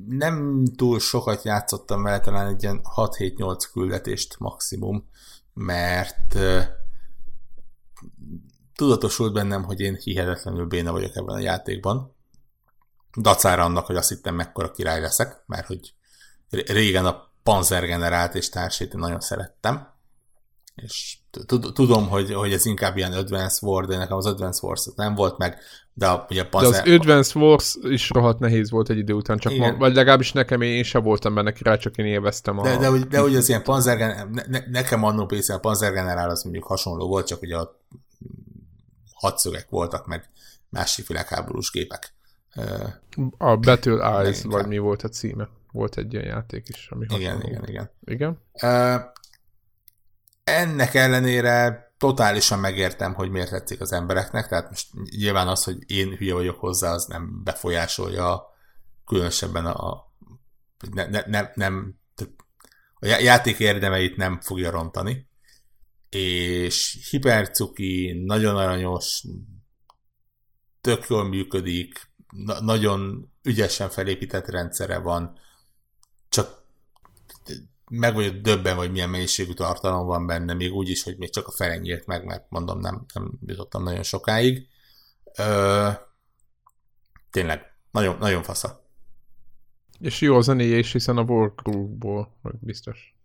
[0.08, 5.10] Nem túl sokat játszottam vele, talán egy ilyen 6-7-8 küldetést maximum,
[5.54, 6.38] mert
[8.76, 12.16] tudatosult bennem, hogy én hihetetlenül béna vagyok ebben a játékban.
[13.18, 15.94] Dacára annak, hogy azt hittem mekkora király leszek, mert hogy
[16.50, 19.94] régen a Panzer generált és társait nagyon szerettem.
[20.76, 21.21] És
[21.74, 25.38] tudom, hogy, hogy ez inkább ilyen Advance War, de nekem az Advance Wars nem volt
[25.38, 25.58] meg,
[25.94, 26.84] de a, ugye a Panzer...
[26.84, 30.32] De az Advance Wars is rohadt nehéz volt egy idő után, csak ma, vagy legalábbis
[30.32, 32.64] nekem én sem voltam benne király, csak én élveztem a...
[32.64, 35.92] De, de, de, de hogy az ilyen Panzer ne, ne, nekem annó PC a Panzer
[35.94, 37.80] generál az mondjuk hasonló volt, csak ugye a
[39.14, 40.30] hadszögek voltak, meg
[40.70, 42.14] másik világháborús gépek.
[43.38, 45.50] A Battle Eyes, vagy mi volt a címe?
[45.72, 47.90] Volt egy ilyen játék is, ami Igen, igen, igen.
[48.06, 48.40] Igen?
[48.54, 49.02] Uh,
[50.52, 56.16] ennek ellenére totálisan megértem, hogy miért tetszik az embereknek, tehát most nyilván az, hogy én
[56.16, 58.44] hülye vagyok hozzá, az nem befolyásolja
[59.06, 60.10] különösebben a
[60.92, 62.00] ne, ne, ne, nem
[63.00, 65.30] a játék érdemeit nem fogja rontani.
[66.10, 69.24] És hipercuki, nagyon aranyos,
[70.82, 75.40] tök jól működik, na- nagyon ügyesen felépített rendszere van,
[76.30, 76.61] csak
[77.94, 81.48] meg vagyok döbben, hogy milyen mennyiségű tartalom van benne, még úgy is, hogy még csak
[81.48, 84.68] a fele nyílt meg, mert mondom, nem, nem jutottam nagyon sokáig.
[85.38, 85.90] Ö,
[87.30, 88.86] tényleg, nagyon, nagyon fasza.
[90.00, 93.16] És jó a zenéje is, hiszen a Wargroove-ból, biztos.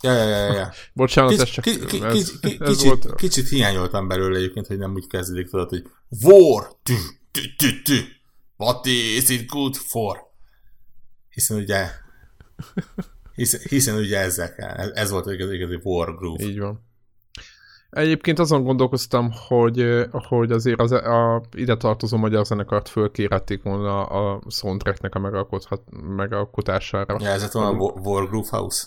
[0.00, 0.72] Ja, ja, ja, ja.
[0.94, 1.64] Bocsánat, Kic, ez csak...
[1.64, 3.14] Ki, ki, ez, ki, ez kicsit, volt...
[3.14, 5.86] kicsit hiányoltam belőle egyébként, hogy nem úgy kezdődik, tudod, hogy
[6.22, 6.76] War!
[6.82, 6.94] Tü,
[7.30, 8.00] tü, tü, tü.
[8.56, 10.18] What is it good for?
[11.28, 11.90] Hiszen ugye
[13.36, 14.90] hiszen, hiszen ugye ezzel kell.
[14.92, 16.44] Ez, volt az igazi war groove.
[16.44, 16.84] Így van.
[17.90, 24.40] Egyébként azon gondolkoztam, hogy, hogy azért az, a, ide tartozó magyar zenekart fölkérhették volna a
[24.48, 25.46] soundtracknek a
[26.16, 27.16] megalkotására.
[27.20, 27.70] Ja, ez a
[28.02, 28.86] War Groove House?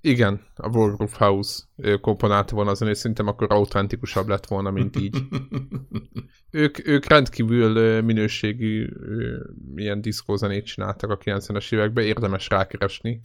[0.00, 1.62] Igen, a Wargroove House
[2.00, 5.16] komponálta volna az, és szerintem akkor autentikusabb lett volna, mint így.
[6.50, 8.88] ők, ők rendkívül minőségű
[9.76, 13.20] ilyen diszkózenét csináltak a 90-es években, érdemes rákeresni.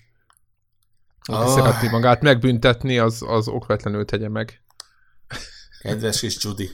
[1.31, 1.47] Oh.
[1.47, 4.61] szeretné magát megbüntetni, az, az okvetlenül tegye meg.
[5.81, 6.69] Kedves kis Judy.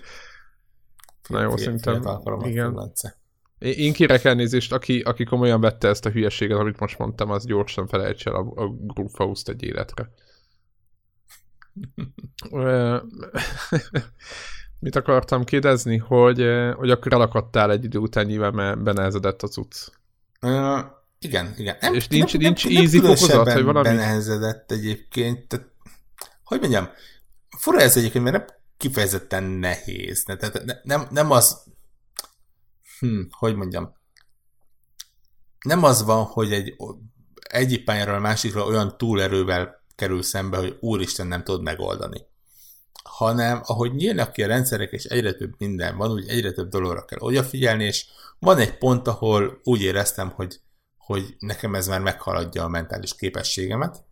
[1.28, 2.04] Na jó, szerintem.
[2.42, 2.92] Igen.
[3.60, 7.88] Én kérek elnézést, aki, aki komolyan vette ezt a hülyeséget, amit most mondtam, az gyorsan
[7.88, 8.74] felejtse el a, a
[9.14, 10.12] House-t egy életre.
[14.80, 15.98] Mit akartam kérdezni?
[15.98, 16.46] Hogy,
[16.76, 19.88] hogy akkor elakadtál egy idő után nyilván, mert benehezedett a cucc.
[21.20, 21.78] Igen, igen.
[21.80, 23.88] Nem, És nincs, nem, nincs nem, easy fokozat, vagy valami?
[23.88, 25.48] Benehezedett egyébként.
[25.48, 25.68] Tehát,
[26.44, 26.90] hogy mondjam,
[27.58, 30.24] fura ez egyébként, mert nem kifejezetten nehéz.
[30.24, 31.64] Tehát nem, nem az,
[33.00, 33.98] hm, hogy mondjam,
[35.60, 36.76] nem az van, hogy egy
[37.50, 42.26] egyik pályáról a másikra olyan túlerővel kerül szembe, hogy úristen nem tud megoldani.
[43.04, 47.06] Hanem ahogy nyílnak ki a rendszerek, és egyre több minden van, úgy egyre több dologra
[47.06, 48.06] kell odafigyelni, és
[48.40, 50.60] van egy pont, ahol úgy éreztem, hogy,
[51.10, 54.04] hogy nekem ez már meghaladja a mentális képességemet,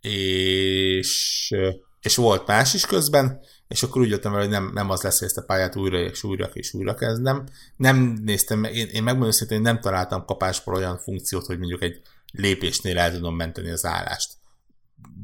[0.00, 1.54] és,
[2.00, 5.18] és volt más is közben, és akkor úgy jöttem el, hogy nem, nem az lesz,
[5.18, 7.46] hogy ezt a pályát újra és újra és újra kezdem.
[7.76, 12.00] Nem néztem, én, én megmondom hogy nem találtam kapásból olyan funkciót, hogy mondjuk egy
[12.32, 14.32] lépésnél el tudom menteni az állást.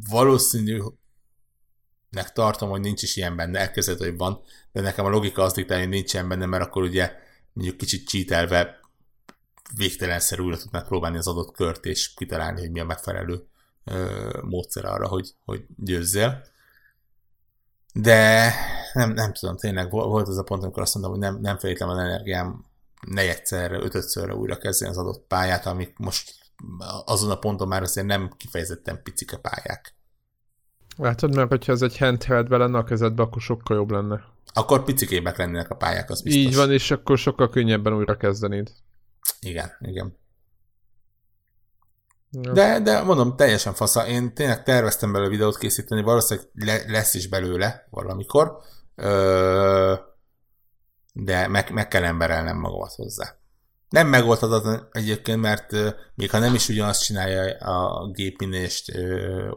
[0.08, 0.80] Valószínű,
[2.10, 4.40] nek tartom, hogy nincs is ilyen benne, elkezdett, hogy van,
[4.72, 7.12] de nekem a logika az diktálja, hogy nincs ilyen benne, mert akkor ugye
[7.52, 8.80] mondjuk kicsit csítelve
[9.76, 13.46] végtelenszer újra tudnak próbálni az adott kört, és kitalálni, hogy mi a megfelelő
[13.84, 16.44] ö, módszer arra, hogy, hogy győzzél.
[17.94, 18.52] De
[18.92, 21.94] nem, nem tudom, tényleg volt az a pont, amikor azt mondom, hogy nem, nem feltétlenül
[21.94, 22.64] van energiám
[23.06, 26.34] negyedszerre, ötödszörre újra kezdeni az adott pályát, amik most
[27.04, 29.94] azon a ponton már azért nem kifejezetten picike pályák.
[30.96, 34.24] Látod, mert hogyha ez egy handheld lenne a kezedbe, akkor sokkal jobb lenne.
[34.52, 36.42] Akkor picikébek lennének a pályák, az biztos.
[36.42, 38.72] Így van, és akkor sokkal könnyebben újra kezdenéd.
[39.40, 40.20] Igen, igen.
[42.34, 44.06] De, de mondom, teljesen fasza.
[44.06, 48.56] Én tényleg terveztem belőle videót készíteni, valószínűleg le, lesz is belőle valamikor,
[48.94, 49.94] ö,
[51.12, 53.36] de meg, meg kell emberelnem magamat hozzá.
[53.88, 58.98] Nem megoldhatatlan egyébként, mert ö, még ha nem is ugyanazt csinálja a gépinést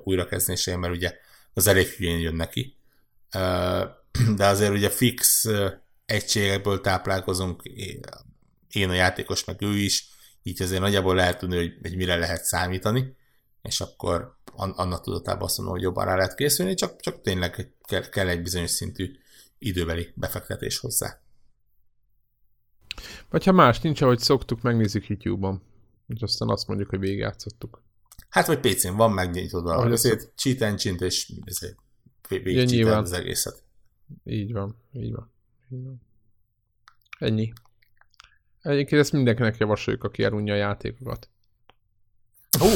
[0.03, 1.13] újrakezdésén, mert ugye
[1.53, 2.78] az elég hülyén jön neki.
[3.34, 3.84] Ö,
[4.38, 5.45] de azért ugye fix
[6.05, 7.61] egységekből táplálkozunk,
[8.76, 10.10] én a játékos, meg ő is,
[10.44, 13.16] így azért nagyjából lehet tudni, hogy, hogy mire lehet számítani,
[13.62, 18.10] és akkor annak tudatában azt mondom, hogy jobban rá lehet készülni, csak, csak tényleg kell,
[18.10, 19.16] kell egy bizonyos szintű
[19.58, 21.20] időbeli befektetés hozzá.
[23.30, 25.62] Vagy ha más nincs, ahogy szoktuk, megnézzük YouTube-on.
[26.08, 27.84] És aztán azt mondjuk, hogy végigjátszottuk.
[28.30, 29.92] Hát, vagy PC-n van megnyitod valahogy.
[29.92, 31.78] Azért cheat engine és ezért
[32.28, 33.64] végig az egészet.
[34.24, 35.32] Így van, így van.
[35.70, 36.02] Így van.
[37.20, 37.54] Ennyi.
[38.66, 41.30] Egyébként ezt mindenkinek javasoljuk, aki elunja a játékokat.
[42.61, 42.68] Ó,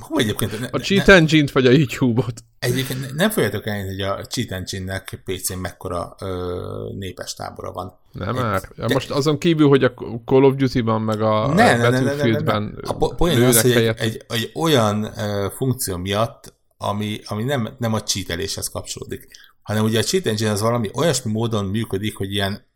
[0.00, 0.60] hú, egyébként...
[0.60, 2.44] Ne, a Cheat ne, Engine-t vagy a YouTube-ot?
[2.58, 7.98] Egyébként nem fogjátok el, hogy a Cheat Engine-nek PC-n mekkora ö, népes tábora van.
[8.12, 8.62] Nem már.
[8.76, 8.86] De...
[8.92, 12.98] Most azon kívül, hogy a Call of Duty-ban, meg a ne, Battlefield-ben ne, ne, ne,
[12.98, 13.06] ne.
[13.06, 17.92] A poén az, hogy egy, egy, egy olyan ö, funkció miatt, ami, ami nem, nem
[17.92, 19.26] a cheateléshez kapcsolódik,
[19.62, 22.66] hanem ugye a Cheat Engine az valami olyasmi módon működik, hogy ilyen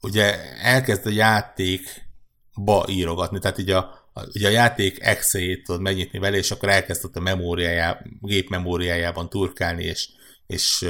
[0.00, 6.36] ugye elkezd a játékba írogatni, tehát így a, ugye a játék exe tudod megnyitni vele,
[6.36, 10.08] és akkor elkezd ott a memóriájá, gép memóriájában turkálni, és,
[10.46, 10.88] és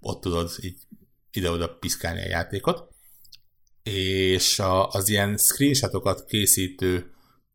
[0.00, 0.78] ott tudod így
[1.30, 2.94] ide-oda piszkálni a játékot.
[3.82, 7.10] És a, az ilyen screenshotokat készítő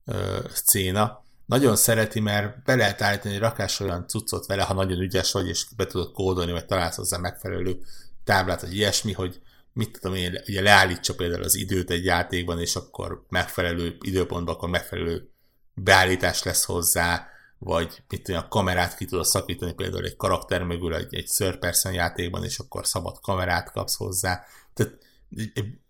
[0.05, 4.99] ö, széna nagyon szereti, mert be lehet állítani egy rakás olyan cuccot vele, ha nagyon
[4.99, 7.77] ügyes vagy, és be tudod kódolni, vagy találsz hozzá megfelelő
[8.23, 9.41] táblát, vagy ilyesmi, hogy
[9.73, 14.69] mit tudom én, ugye leállítsa például az időt egy játékban, és akkor megfelelő időpontban, akkor
[14.69, 15.29] megfelelő
[15.73, 20.95] beállítás lesz hozzá, vagy mit tudom, a kamerát ki tudod szakítani például egy karakter mögül
[20.95, 24.43] egy, egy third person játékban, és akkor szabad kamerát kapsz hozzá.
[24.73, 24.93] Tehát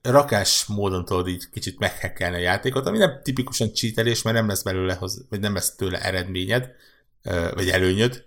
[0.01, 4.63] rakás módon tudod így kicsit meghekkelni a játékot, ami nem tipikusan cheatelés, mert nem lesz
[4.63, 6.71] belőle, vagy nem lesz tőle eredményed,
[7.53, 8.25] vagy előnyöd,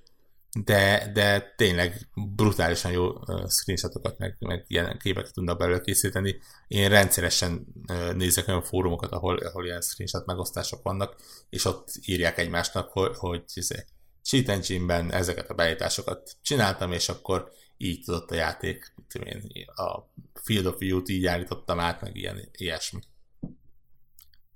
[0.55, 3.13] de, de tényleg brutálisan jó
[3.49, 6.39] screenshotokat, meg, meg ilyen képeket tudnak belőle készíteni.
[6.69, 7.67] Én rendszeresen
[8.15, 11.17] nézek olyan fórumokat, ahol, ahol ilyen screenshot megosztások vannak,
[11.51, 13.85] és ott írják egymásnak, hogy, hogy izé,
[14.23, 18.95] Cheat Engine-ben ezeket a beállításokat csináltam, és akkor így tudott a játék,
[19.25, 23.01] én, a Field of View-t így állítottam át, meg ilyen, ilyesmi.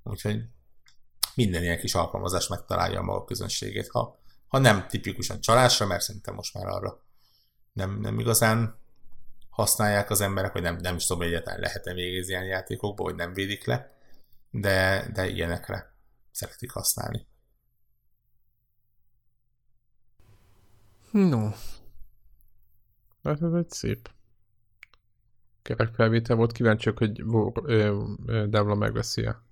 [0.03, 0.41] Úgyhogy
[1.35, 3.89] minden ilyen kis alkalmazás megtalálja a maga közönségét.
[3.89, 4.19] Ha
[4.49, 7.03] ha nem tipikusan csalásra, mert szerintem most már arra
[7.73, 8.79] nem, nem igazán
[9.51, 13.15] használják az emberek, vagy nem, nem is tudom, hogy egyáltalán lehet-e végezni ilyen játékokba, vagy
[13.15, 13.97] nem védik le,
[14.51, 15.95] de, de ilyenekre
[16.31, 17.27] szeretik használni.
[21.11, 21.51] No.
[23.23, 24.11] Hát ez egy szép
[25.63, 26.53] kerekfelvétel volt.
[26.53, 27.25] Kíváncsiak, hogy
[28.51, 29.43] Devla megveszi -e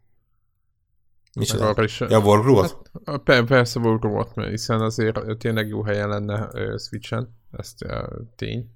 [1.36, 1.68] Micsoda?
[1.68, 2.90] Arra is, ja, Wargroove-ot?
[3.04, 7.90] Hát, persze Wargroove-ot, hiszen azért tényleg jó helyen lenne uh, Switchen, ezt uh,
[8.36, 8.70] tény.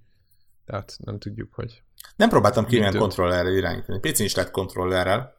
[0.66, 1.82] Tehát nem tudjuk, hogy...
[2.16, 3.98] Nem próbáltam ki ilyen kontrollerrel irányítani.
[3.98, 5.36] PC is lett kontrollerrel.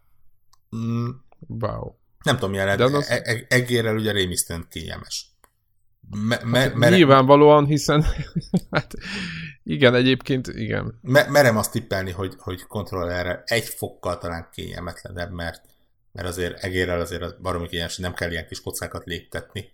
[0.75, 1.09] Mm.
[1.47, 1.95] Wow.
[2.23, 2.81] Nem tudom, milyen lehet.
[2.81, 3.09] Az...
[3.09, 5.35] E- e- egérrel ugye rémisztően kényelmes.
[6.09, 6.95] Me- me- hát, mere...
[6.95, 8.05] Nyilvánvalóan, hiszen
[8.71, 8.93] hát
[9.63, 10.99] igen, egyébként igen.
[11.01, 15.70] Me- merem azt tippelni, hogy, hogy kontrollerre egy fokkal talán kényelmetlenebb, mert
[16.11, 19.71] mert azért egérrel azért az baromi kényes, nem kell ilyen kis kockákat léptetni.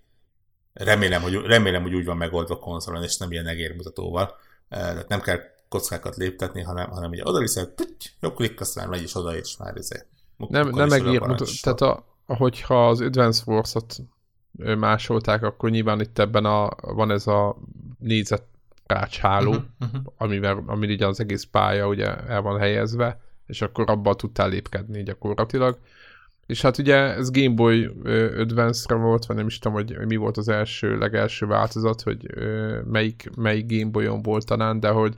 [0.73, 4.35] Remélem, hogy, remélem, hogy úgy van megoldva konzolon, és nem ilyen egérmutatóval.
[4.69, 7.73] Tehát nem kell kockákat léptetni, hanem, hanem ugye oda viszed,
[8.19, 10.07] jó klikk, aztán megy is oda, és már ezért.
[10.37, 11.21] Nem, nem egér,
[11.61, 13.95] tehát a, hogyha az Advance Wars-ot
[14.77, 17.57] másolták, akkor nyilván itt ebben a, van ez a
[17.99, 18.43] négyzet
[18.85, 20.01] rácsháló, uh-huh, uh-huh.
[20.17, 25.03] amivel, ami ugye az egész pálya ugye el van helyezve, és akkor abban tudtál lépkedni
[25.03, 25.79] gyakorlatilag.
[26.47, 27.85] És hát ugye ez Game Boy
[28.37, 32.33] Advance-re volt, vagy nem is tudom, hogy mi volt az első, legelső változat, hogy
[32.85, 35.15] melyik, melyik Game Boy-on volt talán, de hogy,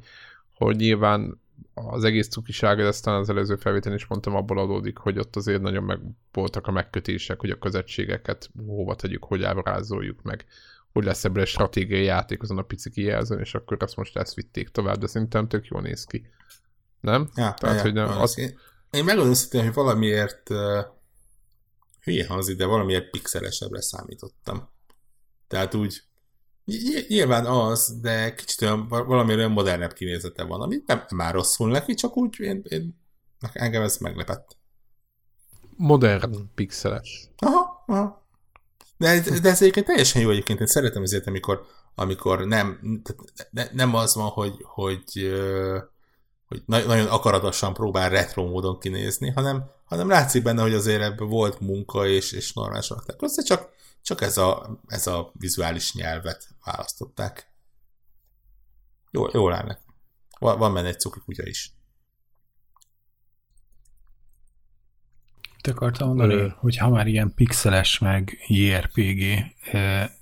[0.54, 1.42] hogy nyilván
[1.74, 5.62] az egész cukiság, ezt talán az előző felvételen is mondtam, abból adódik, hogy ott azért
[5.62, 6.00] nagyon meg
[6.32, 10.46] voltak a megkötések, hogy a közösségeket hova tegyük, hogy ábrázoljuk meg,
[10.94, 14.36] hogy lesz ebből egy stratégiai játék azon a pici kijelzőn, és akkor azt most ezt
[14.36, 16.30] vitték tovább, de szerintem tök jól néz ki.
[17.02, 17.30] Nem?
[17.36, 18.38] Ja, Tehát, ja, hogy nem, az...
[18.38, 18.60] Én,
[18.92, 20.50] én megmondom hogy valamiért
[22.02, 24.70] hülye hangzik, de valamiért pixelesebbre számítottam.
[25.48, 26.04] Tehát úgy
[27.08, 31.94] Nyilván az, de kicsit olyan, valami olyan modernebb kinézete van, ami nem már rosszul neki,
[31.94, 33.00] csak úgy én, én,
[33.54, 34.58] engem ez meglepett.
[35.76, 37.30] Modern pixeles.
[37.38, 38.28] Aha, aha.
[38.98, 42.80] De, de ez egyébként teljesen jó egyébként, én szeretem ezért, amikor, amikor nem,
[43.50, 45.34] ne, nem az van, hogy, hogy, hogy
[46.66, 52.08] nagyon akaratosan próbál retro módon kinézni, hanem, hanem látszik benne, hogy azért ebből volt munka
[52.08, 57.52] és, és normális rakták össze, csak csak ez a, ez a vizuális nyelvet választották.
[59.12, 59.78] Jó, jól áll
[60.40, 61.72] Van, van benne egy cuki kutya is.
[65.62, 66.48] Te akartam mondani, Ö...
[66.56, 69.22] hogy ha már ilyen pixeles, meg JRPG,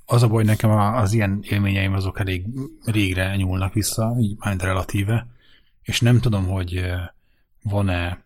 [0.06, 2.46] az a baj nekem az ilyen élményeim azok elég
[2.84, 5.28] régre nyúlnak vissza, így már relatíve,
[5.88, 6.86] és nem tudom, hogy
[7.64, 8.24] van-e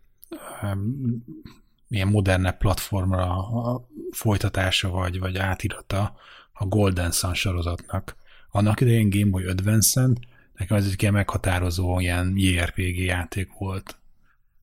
[1.87, 6.15] milyen modernebb platformra a folytatása vagy, vagy átirata
[6.53, 8.15] a Golden Sun sorozatnak.
[8.49, 10.17] Annak idején Game Boy Advance-en
[10.53, 13.99] nekem ez egy ilyen meghatározó ilyen JRPG játék volt,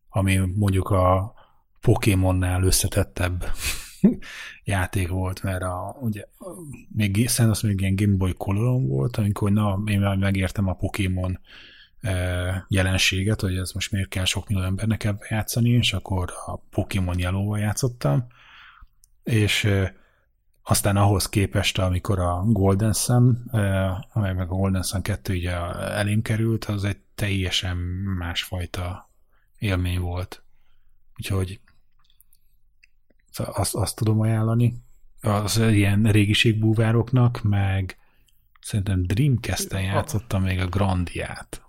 [0.09, 1.35] ami mondjuk a
[1.81, 3.45] Pokémonnál összetettebb
[4.65, 6.25] játék volt, mert a, ugye,
[6.89, 11.39] még szerintem az még ilyen Game Boy color volt, amikor na, én megértem a Pokémon
[12.69, 17.19] jelenséget, hogy ez most miért kell sok millió embernek ebbe játszani, és akkor a Pokémon
[17.19, 18.27] yellow játszottam,
[19.23, 19.69] és
[20.63, 23.51] aztán ahhoz képest, amikor a Golden Sun,
[24.13, 27.77] amely meg a Golden Sun 2 ugye elém került, az egy teljesen
[28.19, 29.11] másfajta
[29.59, 30.43] élmény volt.
[31.17, 31.61] Úgyhogy
[33.37, 34.75] azt, azt tudom ajánlani.
[35.21, 37.99] Az ilyen régiségbúvároknak, meg
[38.61, 41.63] szerintem Dreamcast-en játszottam még a Grandiát.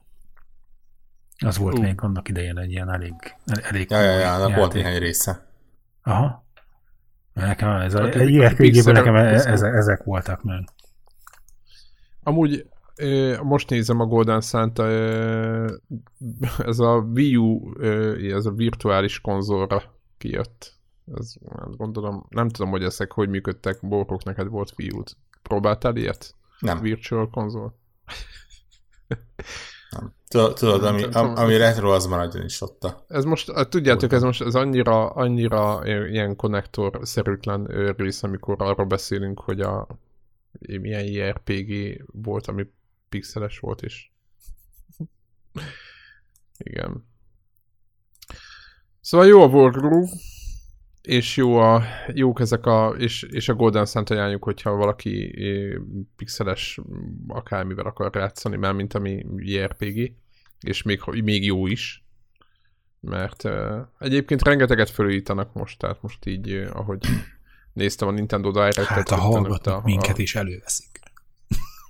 [1.45, 1.83] Az volt uh.
[1.83, 3.13] még annak idején egy ilyen elég,
[3.45, 5.47] elég Ja, ja, ja, annak volt néhány része.
[6.03, 6.47] Aha.
[7.33, 10.69] Nekem ez a, egy rpg nekem e- ezek, ezek voltak meg.
[12.23, 12.65] Amúgy
[13.41, 14.71] most nézem a Golden Sun
[16.57, 17.81] ez a Wii U,
[18.33, 19.83] ez a virtuális konzolra
[20.17, 20.77] kijött.
[21.15, 21.33] Ez,
[21.77, 25.17] gondolom, nem tudom, hogy ezek hogy működtek, Borkok, neked volt Wii U-t.
[25.41, 26.35] Próbáltál ilyet?
[26.59, 26.81] Nem.
[26.81, 27.79] Virtual konzol?
[30.29, 32.95] Tudod, ami, ami retro, az maradjon is ott.
[33.07, 37.65] Ez most, tudjátok, ez most ez annyira, annyira ilyen konnektor-szerűtlen
[37.97, 39.87] rész, amikor arról beszélünk, hogy a
[40.59, 42.67] milyen JRPG volt, ami
[43.09, 44.13] pixeles volt is.
[46.57, 47.07] Igen.
[49.01, 50.09] Szóval jó a Wargroove,
[51.01, 55.35] és jó a, jók ezek a, és, és a Golden sun ajánljuk, hogyha valaki
[56.15, 56.79] pixeles
[57.27, 60.13] akármivel akar játszani, mert mint ami JRPG,
[60.59, 62.03] és még, még jó is,
[62.99, 67.07] mert uh, egyébként rengeteget fölújítanak most, tehát most így, uh, ahogy
[67.73, 68.87] néztem a Nintendo Direct-et.
[68.87, 70.21] Hát a hallgatók a, minket a...
[70.21, 70.99] is előveszik.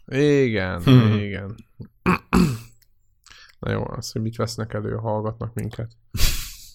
[0.06, 1.14] Igen, hmm.
[1.14, 1.56] igen.
[3.60, 5.92] Na jó, azt, hogy mit vesznek elő, hallgatnak minket.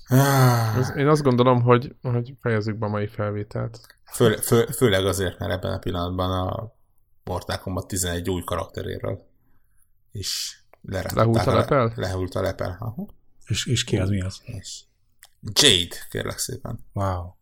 [0.08, 0.96] Ah.
[0.96, 3.78] Én azt gondolom, hogy, hogy fejezzük be a mai felvételt.
[4.12, 6.74] Fő, fő, főleg azért, mert ebben a pillanatban a
[7.24, 9.26] Mortal Kombat 11 új karakteréről
[10.12, 11.92] is Lehult a lepel?
[11.96, 12.76] Lehult a lepel.
[12.80, 13.06] Aha.
[13.46, 14.40] És, és ki az, mi az?
[14.44, 14.82] És
[15.52, 16.78] Jade, kérlek szépen.
[16.92, 17.32] Wow.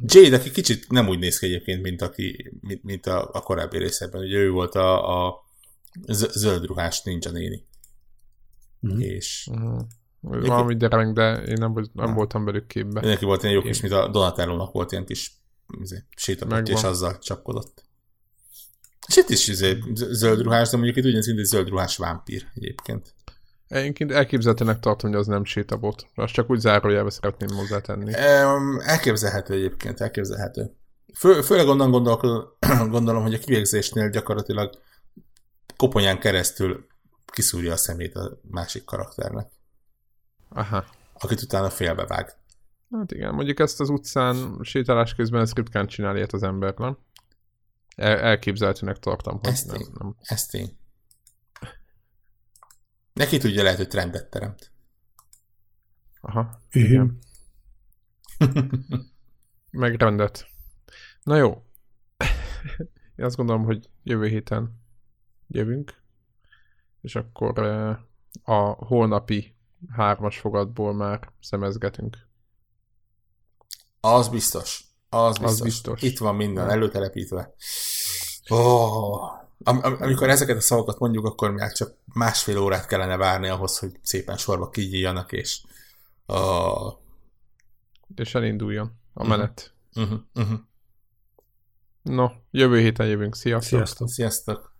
[0.00, 3.78] Jade, aki kicsit nem úgy néz ki egyébként, mint, aki, mint, mint a, a korábbi
[3.78, 4.20] részekben.
[4.20, 5.44] Ugye ő volt a, a
[6.12, 7.64] zöld ruhás ninja néni.
[8.86, 8.98] Mm.
[8.98, 9.78] És mm.
[10.28, 13.00] Valami dereng, de én nem, nem voltam belük képbe.
[13.00, 15.32] Neki volt ilyen jó kis, mint a Donatello-nak volt ilyen kis
[15.80, 17.84] izé, sétabotja, és azzal csapkodott.
[19.08, 22.46] És itt is izé, zöld ruhás, de mondjuk itt ugyanaz, mint egy zöld ruhás vámpír
[22.54, 23.14] egyébként.
[23.68, 26.06] Én elképzelhetőnek tartom, hogy az nem sétabot.
[26.14, 28.14] Azt csak úgy zárójelbe szeretném hozzátenni.
[28.84, 30.76] Elképzelhető egyébként, elképzelhető.
[31.14, 32.46] Fő, főleg onnan gondolom,
[32.90, 34.70] gondolom, hogy a kivégzésnél gyakorlatilag
[35.76, 36.86] koponyán keresztül
[37.32, 39.50] kiszúrja a szemét a másik karakternek.
[40.48, 40.84] Aha.
[41.12, 42.32] Akit utána félbevág.
[42.90, 46.98] Hát igen, mondjuk ezt az utcán sétálás közben ezt ritkán csinál ilyet az ember, nem?
[47.96, 49.86] El- elképzelhetőnek tartom, hogy Ezt nem, én.
[49.98, 50.16] nem.
[50.20, 50.78] Ezt én.
[53.12, 54.70] Neki tudja, lehet, hogy trendet teremt.
[56.20, 57.18] Aha, Igen.
[59.70, 60.46] meg rendet.
[61.22, 61.64] Na jó.
[63.16, 64.80] Én azt gondolom, hogy jövő héten
[65.48, 66.02] jövünk,
[67.00, 67.98] és akkor eh,
[68.42, 69.55] a holnapi
[69.90, 72.16] hármas fogadból már szemezgetünk.
[74.00, 74.84] Az biztos.
[75.08, 75.60] Az biztos.
[75.60, 76.02] biztos.
[76.02, 77.54] Itt van minden előtelepítve.
[78.48, 79.22] Oh.
[79.64, 83.78] Am- am- amikor ezeket a szavakat mondjuk, akkor már csak másfél órát kellene várni ahhoz,
[83.78, 85.62] hogy szépen sorba kigyíjanak, és
[86.26, 86.92] uh,
[88.14, 89.28] És elinduljon a Mhm.
[89.30, 89.74] menet.
[89.94, 90.58] uh-huh, uh-huh.
[92.02, 93.34] No, jövő héten jövünk.
[93.34, 93.68] Sziasztok!
[93.78, 94.08] Sziasztok.
[94.08, 94.75] Sziasztok!